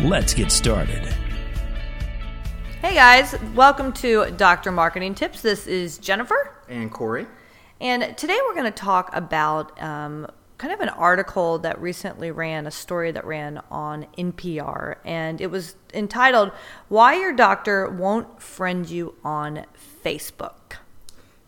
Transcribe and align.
Let's 0.00 0.34
get 0.34 0.52
started. 0.52 1.06
Hey 2.82 2.94
guys, 2.94 3.34
welcome 3.54 3.94
to 3.94 4.30
Dr. 4.32 4.70
Marketing 4.70 5.14
Tips. 5.14 5.40
This 5.40 5.66
is 5.66 5.96
Jennifer. 5.96 6.54
And 6.68 6.92
Corey. 6.92 7.26
And 7.80 8.14
today 8.18 8.38
we're 8.46 8.54
going 8.54 8.70
to 8.70 8.78
talk 8.78 9.08
about 9.16 9.80
um, 9.82 10.26
kind 10.58 10.74
of 10.74 10.80
an 10.80 10.90
article 10.90 11.58
that 11.60 11.80
recently 11.80 12.30
ran, 12.30 12.66
a 12.66 12.70
story 12.70 13.10
that 13.10 13.24
ran 13.24 13.62
on 13.70 14.06
NPR. 14.18 14.96
And 15.06 15.40
it 15.40 15.50
was 15.50 15.76
entitled, 15.94 16.52
Why 16.88 17.18
Your 17.18 17.32
Doctor 17.32 17.88
Won't 17.88 18.42
Friend 18.42 18.88
You 18.88 19.14
on 19.24 19.64
Facebook. 20.04 20.76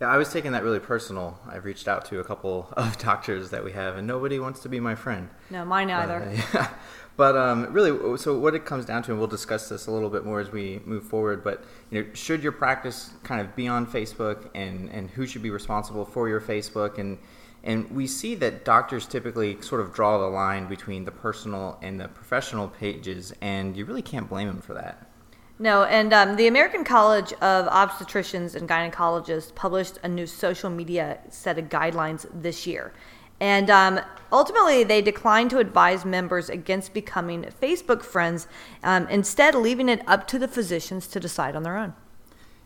Yeah, 0.01 0.09
I 0.09 0.17
was 0.17 0.33
taking 0.33 0.53
that 0.53 0.63
really 0.63 0.79
personal. 0.79 1.39
I've 1.47 1.65
reached 1.65 1.87
out 1.87 2.07
to 2.07 2.21
a 2.21 2.25
couple 2.25 2.73
of 2.79 2.97
doctors 3.03 3.51
that 3.51 3.63
we 3.63 3.73
have, 3.73 3.97
and 3.99 4.07
nobody 4.07 4.39
wants 4.39 4.61
to 4.61 4.69
be 4.71 4.81
my 4.81 4.95
friend. 4.95 5.29
No, 5.51 5.67
mine 5.67 5.91
either. 5.91 6.23
Uh, 6.23 6.43
yeah. 6.55 6.71
But 7.19 7.37
um, 7.37 7.73
really, 7.73 8.17
so 8.17 8.39
what 8.39 8.55
it 8.55 8.65
comes 8.65 8.85
down 8.85 9.03
to, 9.03 9.11
and 9.11 9.19
we'll 9.19 9.27
discuss 9.27 9.69
this 9.69 9.89
a 9.89 9.91
little 9.91 10.09
bit 10.09 10.25
more 10.25 10.39
as 10.39 10.53
we 10.53 10.81
move 10.85 11.03
forward. 11.03 11.43
But 11.43 11.65
you 11.91 12.01
know, 12.01 12.09
should 12.15 12.45
your 12.45 12.53
practice 12.53 13.11
kind 13.25 13.41
of 13.41 13.57
be 13.57 13.67
on 13.67 13.89
Facebook, 13.89 14.49
and 14.55 14.89
and 14.91 15.11
who 15.11 15.27
should 15.27 15.43
be 15.43 15.51
responsible 15.51 16.05
for 16.05 16.29
your 16.29 16.41
Facebook, 16.41 16.99
and 16.99 17.19
and 17.65 17.91
we 17.91 18.07
see 18.07 18.37
that 18.37 18.65
doctors 18.65 19.05
typically 19.05 19.61
sort 19.61 19.81
of 19.81 19.93
draw 19.93 20.17
the 20.19 20.29
line 20.29 20.69
between 20.69 21.05
the 21.05 21.11
personal 21.11 21.77
and 21.83 22.01
the 22.01 22.07
professional 22.07 22.69
pages, 22.69 23.35
and 23.41 23.77
you 23.77 23.85
really 23.85 24.01
can't 24.01 24.29
blame 24.29 24.47
them 24.47 24.61
for 24.61 24.75
that. 24.75 25.11
No, 25.59 25.83
and 25.83 26.13
um, 26.13 26.37
the 26.37 26.47
American 26.47 26.85
College 26.85 27.33
of 27.33 27.67
Obstetricians 27.67 28.55
and 28.55 28.69
Gynecologists 28.69 29.53
published 29.57 29.99
a 30.05 30.09
new 30.09 30.25
social 30.29 30.71
media 30.71 31.19
set 31.31 31.59
of 31.59 31.69
guidelines 31.69 32.29
this 32.33 32.65
year. 32.65 32.93
And 33.41 33.71
um, 33.71 34.01
ultimately, 34.33 34.85
they 34.85 35.03
declined 35.03 35.51
to 35.51 35.59
advise 35.59 36.05
members 36.05 36.49
against 36.51 36.93
becoming 36.93 37.45
Facebook 37.63 38.03
friends, 38.03 38.49
um, 38.83 39.07
instead, 39.09 39.55
leaving 39.55 39.89
it 39.89 40.03
up 40.07 40.27
to 40.29 40.39
the 40.39 40.49
physicians 40.49 41.07
to 41.09 41.21
decide 41.21 41.55
on 41.55 41.63
their 41.63 41.77
own. 41.77 41.95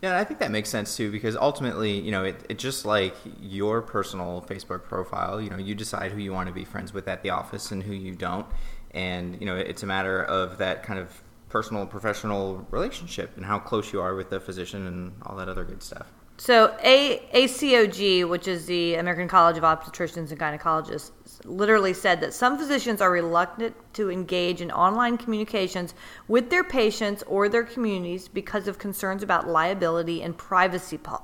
Yeah, 0.03 0.19
I 0.19 0.25
think 0.25 0.41
that 0.41 0.51
makes 0.51 0.69
sense 0.69 0.97
too 0.97 1.11
because 1.11 1.37
ultimately, 1.37 1.97
you 1.97 2.11
know, 2.11 2.25
it, 2.25 2.45
it 2.49 2.59
just 2.59 2.85
like 2.85 3.15
your 3.39 3.81
personal 3.81 4.45
Facebook 4.49 4.83
profile, 4.83 5.41
you 5.41 5.49
know, 5.49 5.57
you 5.57 5.73
decide 5.75 6.11
who 6.11 6.19
you 6.19 6.33
want 6.33 6.47
to 6.47 6.53
be 6.53 6.65
friends 6.65 6.93
with 6.93 7.07
at 7.07 7.23
the 7.23 7.29
office 7.29 7.71
and 7.71 7.81
who 7.81 7.93
you 7.93 8.13
don't. 8.13 8.45
And, 8.91 9.39
you 9.39 9.45
know, 9.45 9.55
it's 9.55 9.81
a 9.81 9.85
matter 9.85 10.21
of 10.21 10.57
that 10.57 10.83
kind 10.83 10.99
of 10.99 11.23
personal 11.47 11.85
professional 11.85 12.67
relationship 12.69 13.37
and 13.37 13.45
how 13.45 13.59
close 13.59 13.93
you 13.93 14.01
are 14.01 14.13
with 14.13 14.29
the 14.29 14.41
physician 14.41 14.87
and 14.87 15.13
all 15.25 15.37
that 15.37 15.47
other 15.47 15.63
good 15.63 15.81
stuff. 15.81 16.11
So, 16.37 16.75
A- 16.83 17.21
ACOG, 17.33 18.27
which 18.27 18.47
is 18.47 18.65
the 18.65 18.95
American 18.95 19.27
College 19.27 19.57
of 19.57 19.63
Obstetricians 19.63 20.31
and 20.31 20.39
Gynecologists, 20.39 21.11
literally 21.45 21.93
said 21.93 22.21
that 22.21 22.33
some 22.33 22.57
physicians 22.57 23.01
are 23.01 23.11
reluctant 23.11 23.75
to 23.93 24.09
engage 24.09 24.59
in 24.59 24.71
online 24.71 25.17
communications 25.17 25.93
with 26.27 26.49
their 26.49 26.63
patients 26.63 27.23
or 27.27 27.49
their 27.49 27.63
communities 27.63 28.27
because 28.27 28.67
of 28.67 28.79
concerns 28.79 29.21
about 29.21 29.47
liability 29.47 30.23
and 30.23 30.37
privacy 30.37 30.97
po- 30.97 31.21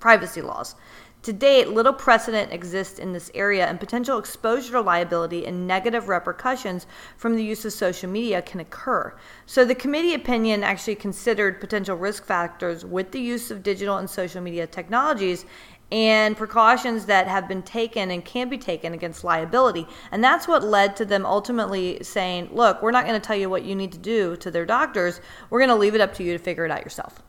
privacy 0.00 0.40
laws. 0.40 0.74
To 1.22 1.32
date, 1.32 1.70
little 1.70 1.92
precedent 1.92 2.52
exists 2.52 2.98
in 2.98 3.12
this 3.12 3.30
area, 3.34 3.66
and 3.66 3.80
potential 3.80 4.18
exposure 4.18 4.72
to 4.72 4.80
liability 4.80 5.46
and 5.46 5.66
negative 5.66 6.08
repercussions 6.08 6.86
from 7.16 7.34
the 7.34 7.42
use 7.42 7.64
of 7.64 7.72
social 7.72 8.08
media 8.08 8.40
can 8.40 8.60
occur. 8.60 9.12
So, 9.44 9.64
the 9.64 9.74
committee 9.74 10.14
opinion 10.14 10.62
actually 10.62 10.94
considered 10.94 11.60
potential 11.60 11.96
risk 11.96 12.24
factors 12.24 12.84
with 12.84 13.10
the 13.10 13.20
use 13.20 13.50
of 13.50 13.64
digital 13.64 13.96
and 13.96 14.08
social 14.08 14.40
media 14.40 14.66
technologies 14.68 15.44
and 15.90 16.36
precautions 16.36 17.06
that 17.06 17.26
have 17.26 17.48
been 17.48 17.62
taken 17.62 18.10
and 18.10 18.24
can 18.24 18.48
be 18.48 18.58
taken 18.58 18.92
against 18.92 19.24
liability. 19.24 19.86
And 20.12 20.22
that's 20.22 20.46
what 20.46 20.62
led 20.62 20.96
to 20.96 21.04
them 21.04 21.26
ultimately 21.26 21.98
saying, 22.02 22.50
look, 22.52 22.80
we're 22.82 22.90
not 22.90 23.06
going 23.06 23.20
to 23.20 23.26
tell 23.26 23.36
you 23.36 23.50
what 23.50 23.64
you 23.64 23.74
need 23.74 23.92
to 23.92 23.98
do 23.98 24.36
to 24.36 24.50
their 24.50 24.66
doctors. 24.66 25.20
We're 25.50 25.60
going 25.60 25.70
to 25.70 25.74
leave 25.74 25.94
it 25.94 26.00
up 26.00 26.14
to 26.14 26.22
you 26.22 26.32
to 26.36 26.38
figure 26.38 26.64
it 26.64 26.70
out 26.70 26.84
yourself. 26.84 27.22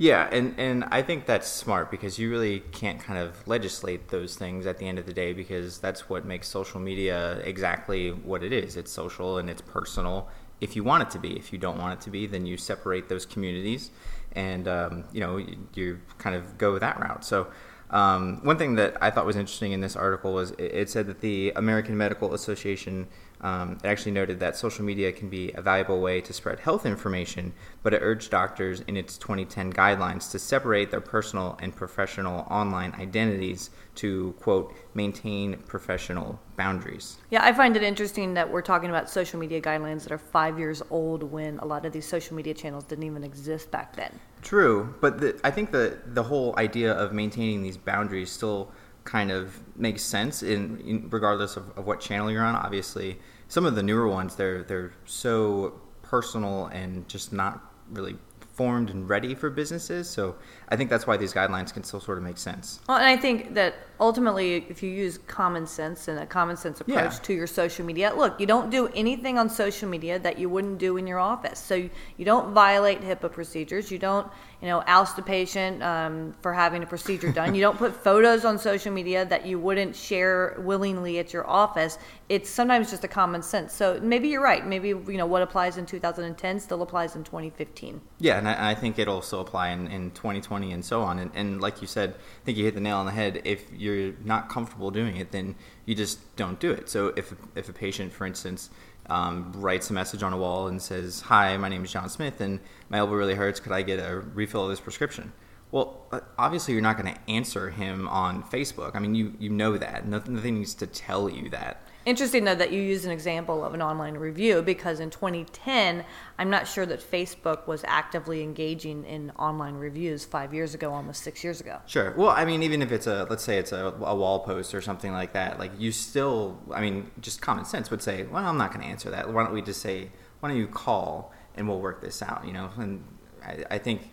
Yeah, 0.00 0.30
and, 0.32 0.58
and 0.58 0.84
I 0.84 1.02
think 1.02 1.26
that's 1.26 1.46
smart 1.46 1.90
because 1.90 2.18
you 2.18 2.30
really 2.30 2.60
can't 2.72 2.98
kind 2.98 3.18
of 3.18 3.46
legislate 3.46 4.08
those 4.08 4.34
things 4.34 4.64
at 4.64 4.78
the 4.78 4.88
end 4.88 4.98
of 4.98 5.04
the 5.04 5.12
day 5.12 5.34
because 5.34 5.78
that's 5.78 6.08
what 6.08 6.24
makes 6.24 6.48
social 6.48 6.80
media 6.80 7.36
exactly 7.44 8.08
what 8.08 8.42
it 8.42 8.50
is. 8.50 8.78
It's 8.78 8.90
social 8.90 9.36
and 9.36 9.50
it's 9.50 9.60
personal 9.60 10.30
if 10.58 10.74
you 10.74 10.82
want 10.84 11.02
it 11.02 11.10
to 11.10 11.18
be. 11.18 11.36
If 11.36 11.52
you 11.52 11.58
don't 11.58 11.76
want 11.76 12.00
it 12.00 12.00
to 12.04 12.10
be, 12.10 12.26
then 12.26 12.46
you 12.46 12.56
separate 12.56 13.10
those 13.10 13.26
communities 13.26 13.90
and, 14.32 14.66
um, 14.66 15.04
you 15.12 15.20
know, 15.20 15.36
you, 15.36 15.68
you, 15.74 16.00
kind 16.16 16.34
of 16.34 16.56
go 16.56 16.78
that 16.78 16.98
route. 16.98 17.22
So 17.22 17.48
um, 17.90 18.42
one 18.42 18.56
thing 18.56 18.76
that 18.76 18.96
I 19.02 19.10
thought 19.10 19.26
was 19.26 19.36
interesting 19.36 19.72
in 19.72 19.82
this 19.82 19.96
article 19.96 20.32
was 20.32 20.52
it, 20.52 20.62
it 20.62 20.88
said 20.88 21.08
that 21.08 21.20
the 21.20 21.52
American 21.56 21.98
Medical 21.98 22.32
Association 22.32 23.06
um, 23.42 23.78
it 23.82 23.86
actually 23.86 24.12
noted 24.12 24.40
that 24.40 24.56
social 24.56 24.84
media 24.84 25.12
can 25.12 25.28
be 25.28 25.52
a 25.52 25.62
valuable 25.62 26.00
way 26.00 26.20
to 26.20 26.32
spread 26.32 26.60
health 26.60 26.84
information, 26.84 27.52
but 27.82 27.94
it 27.94 28.00
urged 28.02 28.30
doctors 28.30 28.80
in 28.82 28.96
its 28.96 29.16
2010 29.16 29.72
guidelines 29.72 30.30
to 30.32 30.38
separate 30.38 30.90
their 30.90 31.00
personal 31.00 31.58
and 31.62 31.74
professional 31.74 32.46
online 32.50 32.92
identities 32.98 33.70
to, 33.94 34.34
quote, 34.40 34.74
maintain 34.94 35.56
professional 35.66 36.38
boundaries. 36.56 37.16
Yeah, 37.30 37.42
I 37.42 37.52
find 37.52 37.76
it 37.76 37.82
interesting 37.82 38.34
that 38.34 38.50
we're 38.50 38.62
talking 38.62 38.90
about 38.90 39.08
social 39.08 39.40
media 39.40 39.60
guidelines 39.60 40.02
that 40.02 40.12
are 40.12 40.18
five 40.18 40.58
years 40.58 40.82
old 40.90 41.22
when 41.22 41.58
a 41.60 41.64
lot 41.64 41.86
of 41.86 41.92
these 41.92 42.06
social 42.06 42.36
media 42.36 42.52
channels 42.52 42.84
didn't 42.84 43.04
even 43.04 43.24
exist 43.24 43.70
back 43.70 43.96
then. 43.96 44.20
True, 44.42 44.94
but 45.00 45.20
the, 45.20 45.40
I 45.44 45.50
think 45.50 45.70
the, 45.70 45.98
the 46.06 46.22
whole 46.22 46.54
idea 46.58 46.92
of 46.92 47.12
maintaining 47.12 47.62
these 47.62 47.76
boundaries 47.76 48.30
still 48.30 48.70
kind 49.04 49.30
of 49.30 49.60
makes 49.76 50.02
sense 50.02 50.42
in, 50.42 50.80
in 50.80 51.08
regardless 51.10 51.56
of, 51.56 51.76
of, 51.76 51.86
what 51.86 52.00
channel 52.00 52.30
you're 52.30 52.44
on. 52.44 52.54
Obviously, 52.54 53.18
some 53.48 53.64
of 53.66 53.74
the 53.74 53.82
newer 53.82 54.08
ones 54.08 54.36
they're 54.36 54.62
they're 54.62 54.92
so 55.04 55.80
personal 56.02 56.66
and 56.66 57.08
just 57.08 57.32
not 57.32 57.72
really 57.90 58.16
formed 58.54 58.90
and 58.90 59.08
ready 59.08 59.34
for 59.34 59.48
businesses. 59.48 60.08
So 60.08 60.36
I 60.70 60.76
think 60.76 60.88
that's 60.88 61.06
why 61.06 61.16
these 61.16 61.34
guidelines 61.34 61.72
can 61.72 61.82
still 61.82 62.00
sort 62.00 62.16
of 62.16 62.24
make 62.24 62.38
sense. 62.38 62.80
Well, 62.88 62.98
and 62.98 63.06
I 63.06 63.16
think 63.16 63.54
that 63.54 63.74
ultimately, 63.98 64.64
if 64.68 64.82
you 64.82 64.90
use 64.90 65.18
common 65.18 65.66
sense 65.66 66.06
and 66.06 66.18
a 66.18 66.26
common 66.26 66.56
sense 66.56 66.80
approach 66.80 67.14
yeah. 67.14 67.22
to 67.22 67.34
your 67.34 67.48
social 67.48 67.84
media, 67.84 68.12
look, 68.16 68.40
you 68.40 68.46
don't 68.46 68.70
do 68.70 68.86
anything 68.94 69.36
on 69.36 69.50
social 69.50 69.88
media 69.88 70.18
that 70.20 70.38
you 70.38 70.48
wouldn't 70.48 70.78
do 70.78 70.96
in 70.96 71.08
your 71.08 71.18
office. 71.18 71.58
So 71.58 71.74
you, 71.74 71.90
you 72.16 72.24
don't 72.24 72.54
violate 72.54 73.02
HIPAA 73.02 73.32
procedures. 73.32 73.90
You 73.90 73.98
don't, 73.98 74.28
you 74.62 74.68
know, 74.68 74.82
oust 74.86 75.18
a 75.18 75.22
patient 75.22 75.82
um, 75.82 76.34
for 76.40 76.52
having 76.52 76.82
a 76.84 76.86
procedure 76.86 77.32
done. 77.32 77.54
you 77.54 77.60
don't 77.60 77.76
put 77.76 77.94
photos 78.04 78.44
on 78.44 78.56
social 78.56 78.92
media 78.92 79.24
that 79.26 79.44
you 79.44 79.58
wouldn't 79.58 79.96
share 79.96 80.56
willingly 80.60 81.18
at 81.18 81.32
your 81.32 81.48
office. 81.48 81.98
It's 82.28 82.48
sometimes 82.48 82.90
just 82.90 83.02
a 83.02 83.08
common 83.08 83.42
sense. 83.42 83.72
So 83.72 83.98
maybe 84.00 84.28
you're 84.28 84.42
right. 84.42 84.64
Maybe 84.64 84.88
you 84.88 85.16
know 85.16 85.26
what 85.26 85.42
applies 85.42 85.78
in 85.78 85.84
2010 85.84 86.60
still 86.60 86.82
applies 86.82 87.16
in 87.16 87.24
2015. 87.24 88.00
Yeah, 88.18 88.38
and 88.38 88.48
I, 88.48 88.70
I 88.70 88.74
think 88.76 89.00
it'll 89.00 89.16
also 89.16 89.40
apply 89.40 89.70
in, 89.70 89.88
in 89.88 90.12
2020 90.12 90.59
and 90.62 90.84
so 90.84 91.02
on. 91.02 91.18
And, 91.18 91.30
and 91.34 91.60
like 91.60 91.80
you 91.80 91.86
said, 91.86 92.10
I 92.10 92.44
think 92.44 92.58
you 92.58 92.64
hit 92.64 92.74
the 92.74 92.80
nail 92.80 92.98
on 92.98 93.06
the 93.06 93.12
head. 93.12 93.40
If 93.44 93.70
you're 93.72 94.14
not 94.24 94.48
comfortable 94.48 94.90
doing 94.90 95.16
it, 95.16 95.32
then 95.32 95.56
you 95.86 95.94
just 95.94 96.36
don't 96.36 96.58
do 96.60 96.70
it. 96.70 96.88
So 96.88 97.12
if 97.16 97.34
if 97.54 97.68
a 97.68 97.72
patient, 97.72 98.12
for 98.12 98.26
instance, 98.26 98.70
um, 99.06 99.52
writes 99.56 99.90
a 99.90 99.92
message 99.92 100.22
on 100.22 100.32
a 100.32 100.36
wall 100.36 100.68
and 100.68 100.80
says, 100.80 101.22
"Hi, 101.22 101.56
my 101.56 101.68
name 101.68 101.84
is 101.84 101.92
John 101.92 102.08
Smith, 102.08 102.40
and 102.40 102.60
my 102.88 102.98
elbow 102.98 103.14
really 103.14 103.34
hurts. 103.34 103.60
Could 103.60 103.72
I 103.72 103.82
get 103.82 103.98
a 103.98 104.20
refill 104.20 104.64
of 104.64 104.70
this 104.70 104.80
prescription?" 104.80 105.32
Well, 105.72 106.06
uh, 106.10 106.20
obviously, 106.36 106.74
you're 106.74 106.82
not 106.82 107.00
going 107.00 107.14
to 107.14 107.20
answer 107.30 107.70
him 107.70 108.08
on 108.08 108.42
Facebook. 108.42 108.94
I 108.94 108.98
mean, 108.98 109.14
you 109.14 109.34
you 109.38 109.50
know 109.50 109.76
that. 109.76 110.06
Nothing, 110.06 110.34
nothing 110.34 110.58
needs 110.58 110.74
to 110.74 110.86
tell 110.86 111.28
you 111.28 111.48
that. 111.50 111.82
Interesting 112.06 112.44
though 112.44 112.54
that 112.54 112.72
you 112.72 112.80
use 112.80 113.04
an 113.04 113.10
example 113.10 113.62
of 113.62 113.74
an 113.74 113.82
online 113.82 114.14
review 114.14 114.62
because 114.62 115.00
in 115.00 115.10
2010, 115.10 116.04
I'm 116.38 116.48
not 116.48 116.66
sure 116.66 116.86
that 116.86 117.00
Facebook 117.00 117.66
was 117.66 117.84
actively 117.86 118.42
engaging 118.42 119.04
in 119.04 119.30
online 119.32 119.74
reviews 119.74 120.24
five 120.24 120.54
years 120.54 120.74
ago, 120.74 120.94
almost 120.94 121.22
six 121.22 121.44
years 121.44 121.60
ago. 121.60 121.78
Sure. 121.86 122.14
Well, 122.16 122.30
I 122.30 122.46
mean, 122.46 122.62
even 122.62 122.80
if 122.80 122.90
it's 122.90 123.06
a 123.06 123.26
let's 123.28 123.44
say 123.44 123.58
it's 123.58 123.72
a, 123.72 123.94
a 124.00 124.14
wall 124.14 124.40
post 124.40 124.74
or 124.74 124.80
something 124.80 125.12
like 125.12 125.34
that, 125.34 125.58
like 125.58 125.72
you 125.78 125.92
still, 125.92 126.58
I 126.72 126.80
mean, 126.80 127.10
just 127.20 127.42
common 127.42 127.66
sense 127.66 127.90
would 127.90 128.02
say, 128.02 128.24
well, 128.24 128.46
I'm 128.46 128.56
not 128.56 128.72
going 128.72 128.82
to 128.82 128.90
answer 128.90 129.10
that. 129.10 129.30
Why 129.30 129.44
don't 129.44 129.52
we 129.52 129.60
just 129.60 129.82
say, 129.82 130.10
why 130.40 130.48
don't 130.48 130.58
you 130.58 130.68
call 130.68 131.32
and 131.54 131.68
we'll 131.68 131.80
work 131.80 132.00
this 132.00 132.22
out? 132.22 132.46
You 132.46 132.54
know, 132.54 132.70
and 132.78 133.04
I, 133.44 133.64
I 133.72 133.78
think 133.78 134.10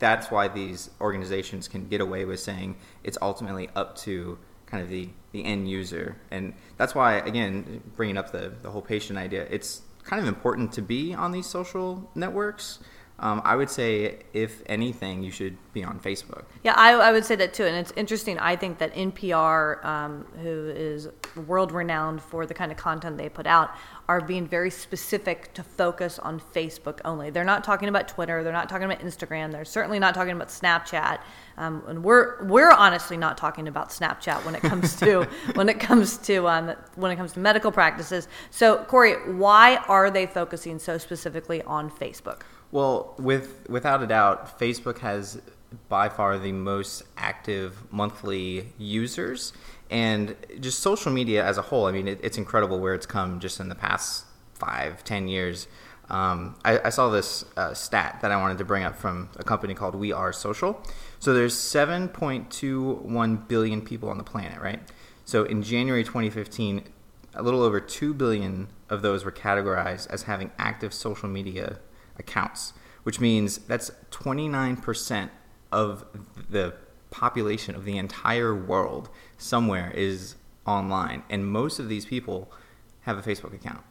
that's 0.00 0.32
why 0.32 0.48
these 0.48 0.90
organizations 1.00 1.68
can 1.68 1.86
get 1.86 2.00
away 2.00 2.24
with 2.24 2.40
saying 2.40 2.74
it's 3.04 3.16
ultimately 3.22 3.68
up 3.76 3.96
to 3.98 4.36
kind 4.72 4.82
of 4.82 4.88
the, 4.88 5.10
the 5.32 5.44
end 5.44 5.70
user. 5.70 6.16
And 6.30 6.54
that's 6.78 6.94
why, 6.94 7.16
again, 7.18 7.82
bringing 7.94 8.16
up 8.16 8.32
the, 8.32 8.54
the 8.62 8.70
whole 8.70 8.80
patient 8.80 9.18
idea, 9.18 9.46
it's 9.50 9.82
kind 10.02 10.20
of 10.20 10.26
important 10.26 10.72
to 10.72 10.82
be 10.82 11.14
on 11.14 11.30
these 11.30 11.46
social 11.46 12.10
networks. 12.14 12.78
Um, 13.22 13.40
I 13.44 13.54
would 13.54 13.70
say, 13.70 14.18
if 14.32 14.62
anything, 14.66 15.22
you 15.22 15.30
should 15.30 15.56
be 15.72 15.84
on 15.84 16.00
Facebook. 16.00 16.42
Yeah, 16.64 16.74
I, 16.76 16.94
I 16.94 17.12
would 17.12 17.24
say 17.24 17.36
that 17.36 17.54
too. 17.54 17.64
And 17.64 17.76
it's 17.76 17.92
interesting. 17.94 18.36
I 18.40 18.56
think 18.56 18.78
that 18.78 18.92
NPR, 18.94 19.84
um, 19.84 20.26
who 20.42 20.72
is 20.74 21.08
world 21.46 21.70
renowned 21.70 22.20
for 22.20 22.46
the 22.46 22.52
kind 22.52 22.72
of 22.72 22.78
content 22.78 23.16
they 23.16 23.28
put 23.28 23.46
out, 23.46 23.70
are 24.08 24.20
being 24.20 24.44
very 24.44 24.70
specific 24.70 25.54
to 25.54 25.62
focus 25.62 26.18
on 26.18 26.40
Facebook 26.40 26.98
only. 27.04 27.30
They're 27.30 27.44
not 27.44 27.62
talking 27.62 27.88
about 27.88 28.08
Twitter. 28.08 28.42
They're 28.42 28.52
not 28.52 28.68
talking 28.68 28.86
about 28.86 28.98
Instagram. 28.98 29.52
They're 29.52 29.64
certainly 29.64 30.00
not 30.00 30.14
talking 30.14 30.32
about 30.32 30.48
Snapchat. 30.48 31.20
Um, 31.56 31.84
and 31.86 32.02
we're 32.02 32.44
we're 32.44 32.72
honestly 32.72 33.16
not 33.16 33.38
talking 33.38 33.68
about 33.68 33.90
Snapchat 33.90 34.44
when 34.44 34.56
it 34.56 34.62
comes 34.62 34.96
to 34.96 35.22
when 35.54 35.68
it 35.68 35.78
comes 35.78 36.18
to 36.18 36.48
um, 36.48 36.74
when 36.96 37.12
it 37.12 37.16
comes 37.16 37.34
to 37.34 37.38
medical 37.38 37.70
practices. 37.70 38.26
So, 38.50 38.78
Corey, 38.84 39.14
why 39.32 39.76
are 39.86 40.10
they 40.10 40.26
focusing 40.26 40.80
so 40.80 40.98
specifically 40.98 41.62
on 41.62 41.88
Facebook? 41.88 42.40
Well, 42.72 43.14
with 43.18 43.68
without 43.68 44.02
a 44.02 44.06
doubt, 44.06 44.58
Facebook 44.58 44.98
has 44.98 45.40
by 45.88 46.08
far 46.08 46.38
the 46.38 46.52
most 46.52 47.02
active 47.18 47.76
monthly 47.92 48.72
users, 48.78 49.52
and 49.90 50.34
just 50.58 50.80
social 50.80 51.12
media 51.12 51.44
as 51.44 51.58
a 51.58 51.62
whole. 51.62 51.84
I 51.84 51.92
mean, 51.92 52.08
it, 52.08 52.18
it's 52.22 52.38
incredible 52.38 52.80
where 52.80 52.94
it's 52.94 53.06
come 53.06 53.40
just 53.40 53.60
in 53.60 53.68
the 53.68 53.74
past 53.74 54.24
five, 54.54 55.04
ten 55.04 55.28
years. 55.28 55.68
Um, 56.08 56.56
I, 56.64 56.78
I, 56.86 56.88
saw 56.90 57.08
this 57.08 57.44
uh, 57.56 57.72
stat 57.72 58.18
that 58.20 58.30
I 58.30 58.36
wanted 58.36 58.58
to 58.58 58.64
bring 58.64 58.82
up 58.82 58.96
from 58.96 59.30
a 59.36 59.44
company 59.44 59.72
called 59.72 59.94
We 59.94 60.12
Are 60.12 60.32
Social. 60.32 60.82
So 61.20 61.32
there's 61.32 61.54
7.21 61.54 63.48
billion 63.48 63.80
people 63.80 64.10
on 64.10 64.18
the 64.18 64.24
planet, 64.24 64.60
right? 64.60 64.80
So 65.24 65.44
in 65.44 65.62
January 65.62 66.04
2015, 66.04 66.84
a 67.34 67.42
little 67.42 67.62
over 67.62 67.80
2 67.80 68.12
billion 68.12 68.68
of 68.90 69.00
those 69.00 69.24
were 69.24 69.32
categorized 69.32 70.10
as 70.10 70.24
having 70.24 70.50
active 70.58 70.92
social 70.92 71.30
media 71.30 71.78
accounts, 72.18 72.72
which 73.02 73.20
means 73.20 73.58
that's 73.58 73.90
29% 74.10 75.30
of 75.70 76.04
the 76.50 76.74
population 77.10 77.74
of 77.74 77.84
the 77.84 77.96
entire 77.98 78.54
world 78.54 79.08
somewhere 79.38 79.92
is 79.94 80.36
online. 80.66 81.22
And 81.28 81.46
most 81.46 81.78
of 81.78 81.88
these 81.88 82.04
people 82.04 82.50
have 83.00 83.18
a 83.18 83.22
Facebook 83.22 83.54
account. 83.54 83.82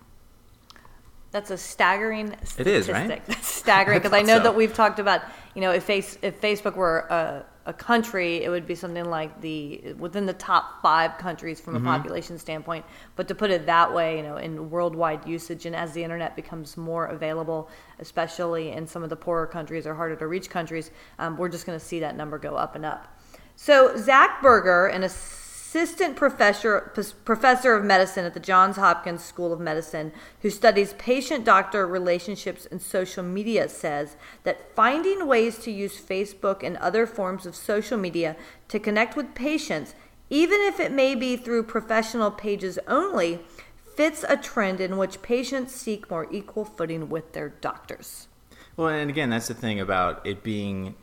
That's 1.32 1.50
a 1.50 1.58
staggering 1.58 2.36
statistic. 2.44 2.60
It 2.60 2.68
is, 2.68 2.90
right? 2.90 3.26
That's 3.26 3.48
staggering 3.48 4.00
because 4.00 4.14
I, 4.14 4.20
I 4.20 4.22
know 4.22 4.38
so. 4.38 4.44
that 4.44 4.56
we've 4.56 4.74
talked 4.74 5.00
about, 5.00 5.22
you 5.56 5.62
know, 5.62 5.72
if 5.72 5.84
face 5.84 6.18
if 6.22 6.42
Facebook 6.42 6.76
were 6.76 7.00
a, 7.10 7.46
a 7.66 7.74
country, 7.74 8.44
it 8.44 8.50
would 8.50 8.66
be 8.66 8.75
something 8.75 9.06
like 9.06 9.40
the 9.42 9.94
within 10.00 10.25
the 10.25 10.34
top 10.34 10.81
five 10.81 11.18
countries 11.18 11.60
from 11.60 11.75
a 11.75 11.78
mm-hmm. 11.78 11.88
population 11.88 12.40
standpoint. 12.40 12.86
But 13.16 13.28
to 13.28 13.36
put 13.36 13.52
it 13.52 13.66
that 13.68 13.94
way, 13.94 14.18
you 14.18 14.24
know, 14.24 14.38
in 14.38 14.69
worldwide 14.69 15.28
usage 15.28 15.66
and 15.66 15.75
as 15.75 15.94
the 15.94 16.04
internet 16.04 16.36
becomes 16.36 16.75
more 16.75 17.06
available, 17.06 17.69
especially 18.00 18.72
in 18.72 18.88
some 18.88 19.04
of 19.04 19.10
the 19.10 19.16
poorer 19.16 19.46
countries 19.46 19.86
or 19.86 19.94
harder 19.94 20.16
to 20.16 20.28
reach 20.28 20.50
countries, 20.50 20.92
um, 21.19 21.38
we're 21.38 21.50
just 21.50 21.66
going 21.66 21.78
to 21.78 21.86
see 21.86 22.00
that 22.00 22.16
number 22.16 22.40
go 22.40 22.56
up 22.56 22.75
and 22.75 22.86
up. 22.86 23.19
So 23.56 23.96
Zach 23.96 24.42
Berger, 24.42 24.88
an 24.88 25.04
assistant 25.72 26.18
professor, 26.18 26.92
professor 27.24 27.74
of 27.76 27.86
medicine 27.86 28.26
at 28.26 28.34
the 28.34 28.42
Johns 28.42 28.76
Hopkins 28.76 29.24
School 29.24 29.54
of 29.54 29.60
Medicine, 29.62 30.12
who 30.42 30.50
studies 30.50 30.92
patient 30.98 31.46
doctor 31.46 31.88
relationships 31.88 32.68
and 32.70 32.82
social 32.82 33.24
media, 33.24 33.70
says 33.70 34.18
that 34.44 34.76
finding 34.76 35.26
ways 35.26 35.58
to 35.60 35.72
use 35.72 36.02
Facebook 36.02 36.62
and 36.62 36.76
other 36.78 37.08
forms 37.08 37.46
of 37.46 37.56
social 37.56 37.98
media 37.98 38.36
to 38.68 38.82
connect 38.82 39.16
with 39.16 39.34
patients, 39.34 39.96
even 40.30 40.60
if 40.60 40.78
it 40.78 40.92
may 40.92 41.16
be 41.16 41.38
through 41.38 41.64
professional 41.64 42.32
pages 42.32 42.78
only, 42.86 43.40
fits 43.96 44.26
a 44.28 44.36
trend 44.36 44.82
in 44.82 44.98
which 44.98 45.22
patients 45.22 45.74
seek 45.74 46.12
more 46.12 46.28
equal 46.32 46.66
footing 46.66 47.08
with 47.08 47.32
their 47.32 47.48
doctors. 47.48 48.28
Well, 48.76 48.90
and 48.90 49.10
again, 49.10 49.30
that's 49.30 49.48
the 49.48 49.54
thing 49.54 49.80
about 49.80 50.28
it 50.28 50.44
being 50.44 50.96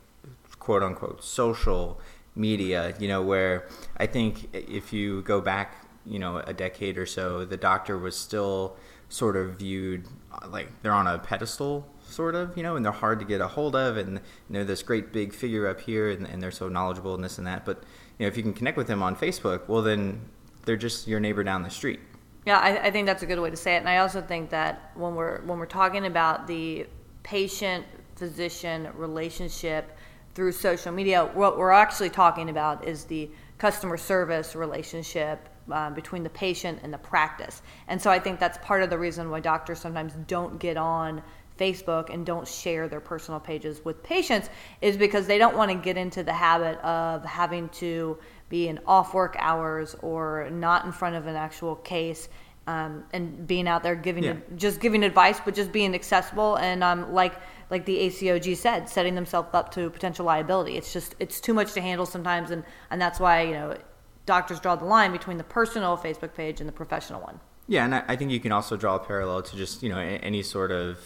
quote 0.59 0.83
unquote 0.83 1.23
social 1.23 1.99
media, 2.35 2.93
you 2.99 3.07
know, 3.07 3.21
where 3.21 3.67
I 3.97 4.05
think 4.05 4.53
if 4.53 4.93
you 4.93 5.21
go 5.23 5.41
back, 5.41 5.87
you 6.05 6.19
know, 6.19 6.37
a 6.37 6.53
decade 6.53 6.97
or 6.97 7.05
so, 7.05 7.45
the 7.45 7.57
doctor 7.57 7.97
was 7.97 8.17
still 8.17 8.77
sort 9.09 9.35
of 9.35 9.55
viewed 9.55 10.05
uh, 10.31 10.47
like 10.47 10.69
they're 10.81 10.93
on 10.93 11.07
a 11.07 11.17
pedestal, 11.19 11.87
sort 12.03 12.35
of, 12.35 12.55
you 12.55 12.63
know, 12.63 12.75
and 12.75 12.85
they're 12.85 12.91
hard 12.91 13.19
to 13.19 13.25
get 13.25 13.41
a 13.41 13.47
hold 13.47 13.75
of, 13.75 13.97
and 13.97 14.21
know, 14.49 14.63
this 14.63 14.83
great 14.83 15.11
big 15.11 15.33
figure 15.33 15.67
up 15.67 15.81
here, 15.81 16.09
and, 16.09 16.25
and 16.27 16.41
they're 16.41 16.51
so 16.51 16.69
knowledgeable 16.69 17.15
and 17.15 17.23
this 17.23 17.37
and 17.37 17.47
that. 17.47 17.65
But 17.65 17.83
you 18.17 18.25
know, 18.25 18.27
if 18.27 18.37
you 18.37 18.43
can 18.43 18.53
connect 18.53 18.77
with 18.77 18.87
them 18.87 19.01
on 19.01 19.15
Facebook, 19.15 19.67
well, 19.67 19.81
then 19.81 20.21
they're 20.65 20.77
just 20.77 21.07
your 21.07 21.19
neighbor 21.19 21.43
down 21.43 21.63
the 21.63 21.69
street. 21.69 21.99
Yeah, 22.45 22.59
I, 22.59 22.87
I 22.87 22.91
think 22.91 23.05
that's 23.05 23.23
a 23.23 23.25
good 23.25 23.39
way 23.39 23.49
to 23.49 23.57
say 23.57 23.75
it, 23.75 23.79
and 23.79 23.89
I 23.89 23.97
also 23.97 24.21
think 24.21 24.49
that 24.51 24.91
when 24.95 25.15
we're 25.15 25.41
when 25.41 25.59
we're 25.59 25.65
talking 25.65 26.05
about 26.05 26.47
the 26.47 26.87
patient 27.23 27.85
physician 28.15 28.89
relationship 28.95 29.97
through 30.35 30.51
social 30.51 30.91
media, 30.91 31.29
what 31.33 31.57
we're 31.57 31.71
actually 31.71 32.09
talking 32.09 32.49
about 32.49 32.87
is 32.87 33.05
the 33.05 33.29
customer 33.57 33.97
service 33.97 34.55
relationship 34.55 35.49
um, 35.71 35.93
between 35.93 36.23
the 36.23 36.29
patient 36.29 36.79
and 36.83 36.93
the 36.93 36.97
practice. 36.97 37.61
And 37.87 38.01
so 38.01 38.09
I 38.09 38.19
think 38.19 38.39
that's 38.39 38.57
part 38.59 38.81
of 38.81 38.89
the 38.89 38.97
reason 38.97 39.29
why 39.29 39.39
doctors 39.39 39.79
sometimes 39.79 40.13
don't 40.27 40.59
get 40.59 40.77
on 40.77 41.21
Facebook 41.59 42.11
and 42.11 42.25
don't 42.25 42.47
share 42.47 42.87
their 42.87 43.01
personal 43.01 43.39
pages 43.39 43.83
with 43.83 44.01
patients 44.01 44.49
is 44.81 44.95
because 44.95 45.27
they 45.27 45.37
don't 45.37 45.57
want 45.57 45.69
to 45.69 45.77
get 45.77 45.97
into 45.97 46.23
the 46.23 46.33
habit 46.33 46.79
of 46.79 47.23
having 47.25 47.67
to 47.69 48.17
be 48.47 48.67
in 48.67 48.79
off 48.87 49.13
work 49.13 49.35
hours 49.39 49.95
or 50.01 50.49
not 50.51 50.85
in 50.85 50.91
front 50.91 51.15
of 51.15 51.27
an 51.27 51.35
actual 51.35 51.75
case 51.75 52.29
um, 52.65 53.03
and 53.13 53.47
being 53.47 53.67
out 53.67 53.83
there 53.83 53.95
giving 53.95 54.23
yeah. 54.23 54.35
just 54.55 54.79
giving 54.79 55.03
advice, 55.03 55.39
but 55.43 55.55
just 55.55 55.71
being 55.71 55.95
accessible 55.95 56.55
and 56.57 56.83
um, 56.83 57.13
like 57.13 57.33
like 57.69 57.85
the 57.85 57.97
ACOG 57.97 58.55
said, 58.57 58.89
setting 58.89 59.15
themselves 59.15 59.49
up 59.53 59.71
to 59.73 59.89
potential 59.89 60.25
liability. 60.25 60.75
It's 60.77 60.91
just 60.91 61.15
it's 61.19 61.39
too 61.39 61.53
much 61.53 61.73
to 61.73 61.81
handle 61.81 62.05
sometimes, 62.05 62.51
and 62.51 62.63
and 62.89 63.01
that's 63.01 63.19
why 63.19 63.41
you 63.41 63.53
know 63.53 63.77
doctors 64.25 64.59
draw 64.59 64.75
the 64.75 64.85
line 64.85 65.11
between 65.11 65.37
the 65.37 65.43
personal 65.43 65.97
Facebook 65.97 66.33
page 66.33 66.59
and 66.59 66.67
the 66.67 66.73
professional 66.73 67.21
one. 67.21 67.39
Yeah, 67.67 67.85
and 67.85 67.93
I 67.93 68.15
think 68.15 68.31
you 68.31 68.39
can 68.39 68.51
also 68.51 68.75
draw 68.75 68.95
a 68.95 68.99
parallel 68.99 69.43
to 69.43 69.55
just 69.55 69.83
you 69.83 69.89
know 69.89 69.99
any 69.99 70.41
sort 70.41 70.71
of 70.71 70.97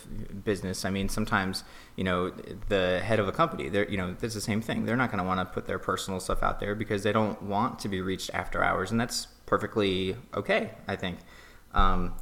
business. 0.46 0.86
I 0.86 0.92
mean, 0.92 1.10
sometimes 1.10 1.66
you 1.98 2.06
know 2.06 2.32
the 2.70 3.02
head 3.02 3.20
of 3.20 3.28
a 3.28 3.34
company, 3.34 3.68
they're 3.68 3.90
you 3.90 3.98
know 3.98 4.16
it's 4.22 4.34
the 4.34 4.42
same 4.42 4.62
thing. 4.62 4.86
They're 4.86 4.96
not 4.96 5.12
going 5.12 5.22
to 5.22 5.28
want 5.28 5.42
to 5.42 5.46
put 5.46 5.68
their 5.68 5.80
personal 5.80 6.22
stuff 6.22 6.42
out 6.42 6.62
there 6.62 6.74
because 6.74 7.04
they 7.04 7.12
don't 7.12 7.42
want 7.44 7.80
to 7.80 7.90
be 7.90 8.00
reached 8.00 8.30
after 8.34 8.64
hours, 8.64 8.92
and 8.92 9.00
that's 9.00 9.26
perfectly 9.46 10.16
okay. 10.34 10.72
I 10.88 10.96
think. 10.96 11.20
Um, 11.74 12.14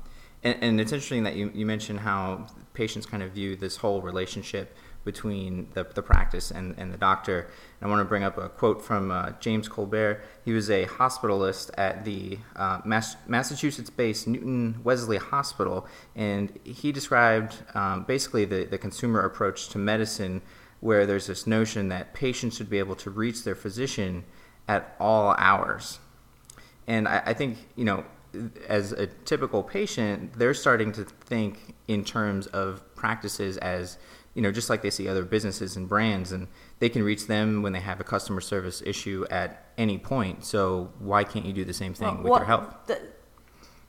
and, 0.43 0.57
and, 0.61 0.81
it's 0.81 0.91
interesting 0.91 1.23
that 1.23 1.35
you, 1.35 1.51
you 1.53 1.65
mentioned 1.65 1.99
how 1.99 2.47
patients 2.73 3.05
kind 3.05 3.21
of 3.21 3.31
view 3.31 3.55
this 3.55 3.77
whole 3.77 4.01
relationship 4.01 4.75
between 5.03 5.67
the, 5.73 5.83
the 5.83 6.01
practice 6.01 6.51
and, 6.51 6.75
and 6.77 6.93
the 6.93 6.97
doctor. 6.97 7.49
And 7.79 7.87
I 7.87 7.93
want 7.93 8.01
to 8.01 8.09
bring 8.09 8.23
up 8.23 8.37
a 8.37 8.49
quote 8.49 8.83
from 8.83 9.11
uh, 9.11 9.31
James 9.39 9.67
Colbert. 9.67 10.23
He 10.45 10.51
was 10.51 10.69
a 10.69 10.85
hospitalist 10.85 11.71
at 11.77 12.05
the 12.05 12.37
uh, 12.55 12.81
Mass- 12.85 13.17
Massachusetts 13.27 13.89
based 13.89 14.27
Newton 14.27 14.79
Wellesley 14.83 15.17
Hospital, 15.17 15.87
and 16.15 16.57
he 16.63 16.91
described 16.91 17.55
um, 17.73 18.03
basically 18.03 18.45
the, 18.45 18.65
the 18.65 18.77
consumer 18.77 19.21
approach 19.21 19.69
to 19.69 19.77
medicine, 19.77 20.41
where 20.79 21.05
there's 21.05 21.27
this 21.27 21.45
notion 21.45 21.89
that 21.89 22.13
patients 22.13 22.57
should 22.57 22.69
be 22.69 22.79
able 22.79 22.95
to 22.95 23.09
reach 23.09 23.43
their 23.43 23.55
physician 23.55 24.23
at 24.67 24.95
all 24.99 25.35
hours. 25.37 25.99
And 26.87 27.07
I, 27.07 27.21
I 27.27 27.33
think, 27.33 27.57
you 27.75 27.85
know, 27.85 28.03
as 28.67 28.91
a 28.91 29.07
typical 29.07 29.63
patient, 29.63 30.33
they're 30.37 30.53
starting 30.53 30.91
to 30.93 31.03
think 31.03 31.75
in 31.87 32.03
terms 32.03 32.47
of 32.47 32.83
practices 32.95 33.57
as 33.57 33.97
you 34.33 34.41
know, 34.41 34.51
just 34.51 34.69
like 34.69 34.81
they 34.81 34.89
see 34.89 35.07
other 35.07 35.25
businesses 35.25 35.75
and 35.75 35.89
brands, 35.89 36.31
and 36.31 36.47
they 36.79 36.89
can 36.89 37.03
reach 37.03 37.27
them 37.27 37.61
when 37.61 37.73
they 37.73 37.79
have 37.79 37.99
a 37.99 38.03
customer 38.03 38.39
service 38.39 38.81
issue 38.85 39.25
at 39.29 39.65
any 39.77 39.97
point. 39.97 40.45
So 40.45 40.91
why 40.99 41.23
can't 41.23 41.45
you 41.45 41.53
do 41.53 41.65
the 41.65 41.73
same 41.73 41.93
thing 41.93 42.07
well, 42.07 42.17
with 42.17 42.31
well, 42.31 42.39
your 42.39 42.45
health? 42.45 42.75
The, 42.87 43.01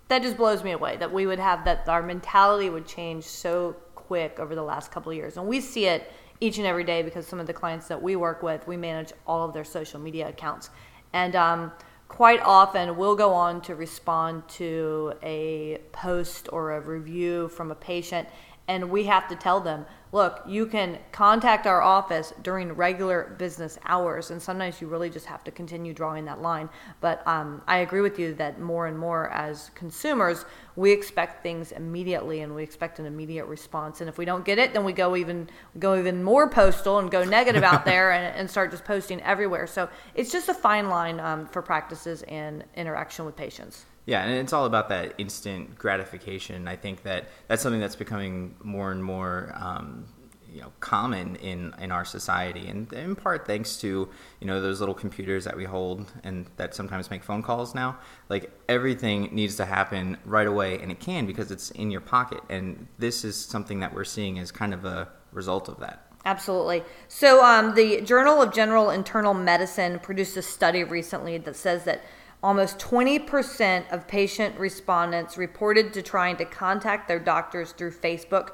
that 0.09 0.23
just 0.23 0.37
blows 0.37 0.65
me 0.65 0.73
away 0.73 0.97
that 0.97 1.13
we 1.13 1.27
would 1.27 1.39
have 1.39 1.65
that 1.65 1.89
our 1.89 2.03
mentality 2.03 2.71
would 2.71 2.87
change 2.87 3.25
so 3.25 3.77
quick 3.95 4.39
over 4.41 4.55
the 4.55 4.63
last 4.63 4.91
couple 4.91 5.11
of 5.11 5.17
years, 5.17 5.37
and 5.37 5.47
we 5.47 5.61
see 5.61 5.87
it 5.87 6.11
each 6.41 6.59
and 6.59 6.67
every 6.67 6.85
day 6.85 7.03
because 7.03 7.27
some 7.27 7.39
of 7.39 7.47
the 7.47 7.53
clients 7.53 7.87
that 7.87 8.03
we 8.03 8.17
work 8.17 8.43
with, 8.43 8.67
we 8.67 8.77
manage 8.77 9.13
all 9.27 9.47
of 9.47 9.55
their 9.55 9.65
social 9.65 10.01
media 10.01 10.29
accounts, 10.29 10.71
and 11.13 11.37
um, 11.37 11.73
quite 12.13 12.41
often 12.43 12.95
we'll 12.99 13.17
go 13.17 13.33
on 13.33 13.59
to 13.63 13.75
respond 13.75 14.47
to 14.47 15.15
a 15.23 15.79
post 15.93 16.47
or 16.53 16.73
a 16.73 16.81
review 16.81 17.49
from 17.49 17.71
a 17.71 17.75
patient 17.75 18.29
and 18.69 18.91
we 18.91 19.05
have 19.05 19.29
to 19.29 19.37
tell 19.37 19.61
them 19.61 19.85
look 20.13 20.43
you 20.47 20.67
can 20.67 20.99
contact 21.11 21.67
our 21.67 21.81
office 21.81 22.35
during 22.43 22.71
regular 22.73 23.35
business 23.39 23.79
hours. 23.87 24.31
And 24.31 24.41
sometimes 24.41 24.81
you 24.81 24.87
really 24.87 25.09
just 25.09 25.27
have 25.27 25.43
to 25.45 25.51
continue 25.51 25.95
drawing 25.95 26.27
that 26.27 26.43
line. 26.43 26.69
But 27.01 27.27
um, 27.27 27.63
i 27.67 27.79
agree 27.79 28.03
with 28.03 28.19
you 28.19 28.35
that 28.35 28.61
more 28.61 28.87
and 28.87 28.99
more 28.99 29.31
as 29.31 29.71
consumers 29.75 30.45
we 30.77 30.91
expect 30.91 31.43
things 31.43 31.73
immediately 31.73 32.41
and 32.41 32.55
we 32.55 32.63
expect 32.63 32.99
an 32.99 33.07
immediate 33.07 33.47
response. 33.47 34.01
And 34.01 34.09
if 34.09 34.19
we 34.19 34.25
don't 34.25 34.45
get 34.45 34.59
it 34.59 34.75
then 34.75 34.85
we 34.85 34.93
go 34.93 35.17
even 35.17 35.49
go 35.79 35.99
even 35.99 36.23
more 36.23 36.49
postal 36.49 36.99
and 36.99 37.11
go 37.11 37.25
negative 37.25 37.63
out 37.63 37.85
there 37.85 38.13
and, 38.13 38.37
and, 38.37 38.51
start 38.51 38.71
just 38.71 38.85
posting 38.85 39.21
everywhere. 39.23 39.67
So 39.67 39.89
it's 40.15 40.31
just 40.31 40.49
a 40.49 40.55
fine 40.55 40.89
line 40.89 41.21
um, 41.21 41.47
for 41.47 41.63
practices 41.63 42.23
and 42.25 42.65
interaction 42.77 43.25
with 43.25 43.35
patients 43.35 43.87
Yeah, 44.07 44.25
and 44.25 44.33
it's 44.33 44.53
all 44.53 44.67
about 44.67 44.89
that 44.89 45.15
instant 45.19 45.79
gratification. 45.79 46.67
I 46.67 46.77
think 46.77 47.03
that 47.05 47.29
that's 47.47 47.63
something 47.63 47.81
that's 47.81 47.97
becoming 47.97 48.57
more 48.63 48.91
and 48.91 49.03
more, 49.03 49.53
um, 49.55 50.07
you 50.53 50.61
know, 50.61 50.73
common 50.81 51.37
in 51.37 51.73
in 51.81 51.93
our 51.93 52.05
society, 52.05 52.67
and 52.67 52.93
in 52.93 53.15
part 53.15 53.47
thanks 53.47 53.77
to 53.79 54.09
you 54.41 54.47
know 54.47 54.61
those 54.61 54.81
little 54.81 54.95
computers 54.95 55.45
that 55.45 55.57
we 55.57 55.65
hold 55.65 56.11
and 56.25 56.47
that 56.57 56.75
sometimes 56.75 57.11
make 57.11 57.23
phone 57.23 57.43
calls 57.43 57.75
now. 57.77 57.97
Like 58.29 58.51
everything 58.69 59.29
needs 59.33 59.57
to 59.57 59.65
happen 59.65 60.19
right 60.25 60.49
away, 60.49 60.81
and 60.81 60.91
it 60.91 60.99
can 60.99 61.25
because 61.25 61.53
it's 61.53 61.71
in 61.71 61.91
your 61.93 62.01
pocket. 62.01 62.41
And 62.51 62.89
this 62.99 63.25
is 63.25 63.37
something 63.37 63.81
that 63.81 63.95
we're 63.95 64.05
seeing 64.05 64.41
as 64.41 64.51
kind 64.51 64.75
of 64.75 64.85
a 64.85 65.09
result 65.33 65.69
of 65.69 65.79
that. 65.79 66.13
Absolutely. 66.25 66.85
So, 67.09 67.45
um, 67.45 67.75
the 67.75 68.01
Journal 68.01 68.41
of 68.43 68.53
General 68.53 68.91
Internal 68.91 69.35
Medicine 69.35 69.99
produced 69.99 70.37
a 70.37 70.43
study 70.43 70.85
recently 70.85 71.39
that 71.39 71.57
says 71.57 71.85
that 71.85 72.03
almost 72.43 72.79
20% 72.79 73.93
of 73.93 74.09
patient 74.09 74.59
respondents 74.59 75.39
reported 75.39 75.93
to 75.95 76.03
trying 76.03 76.37
to 76.37 76.45
contact 76.45 77.09
their 77.09 77.21
doctors 77.21 77.73
through 77.73 77.93
Facebook, 77.93 78.51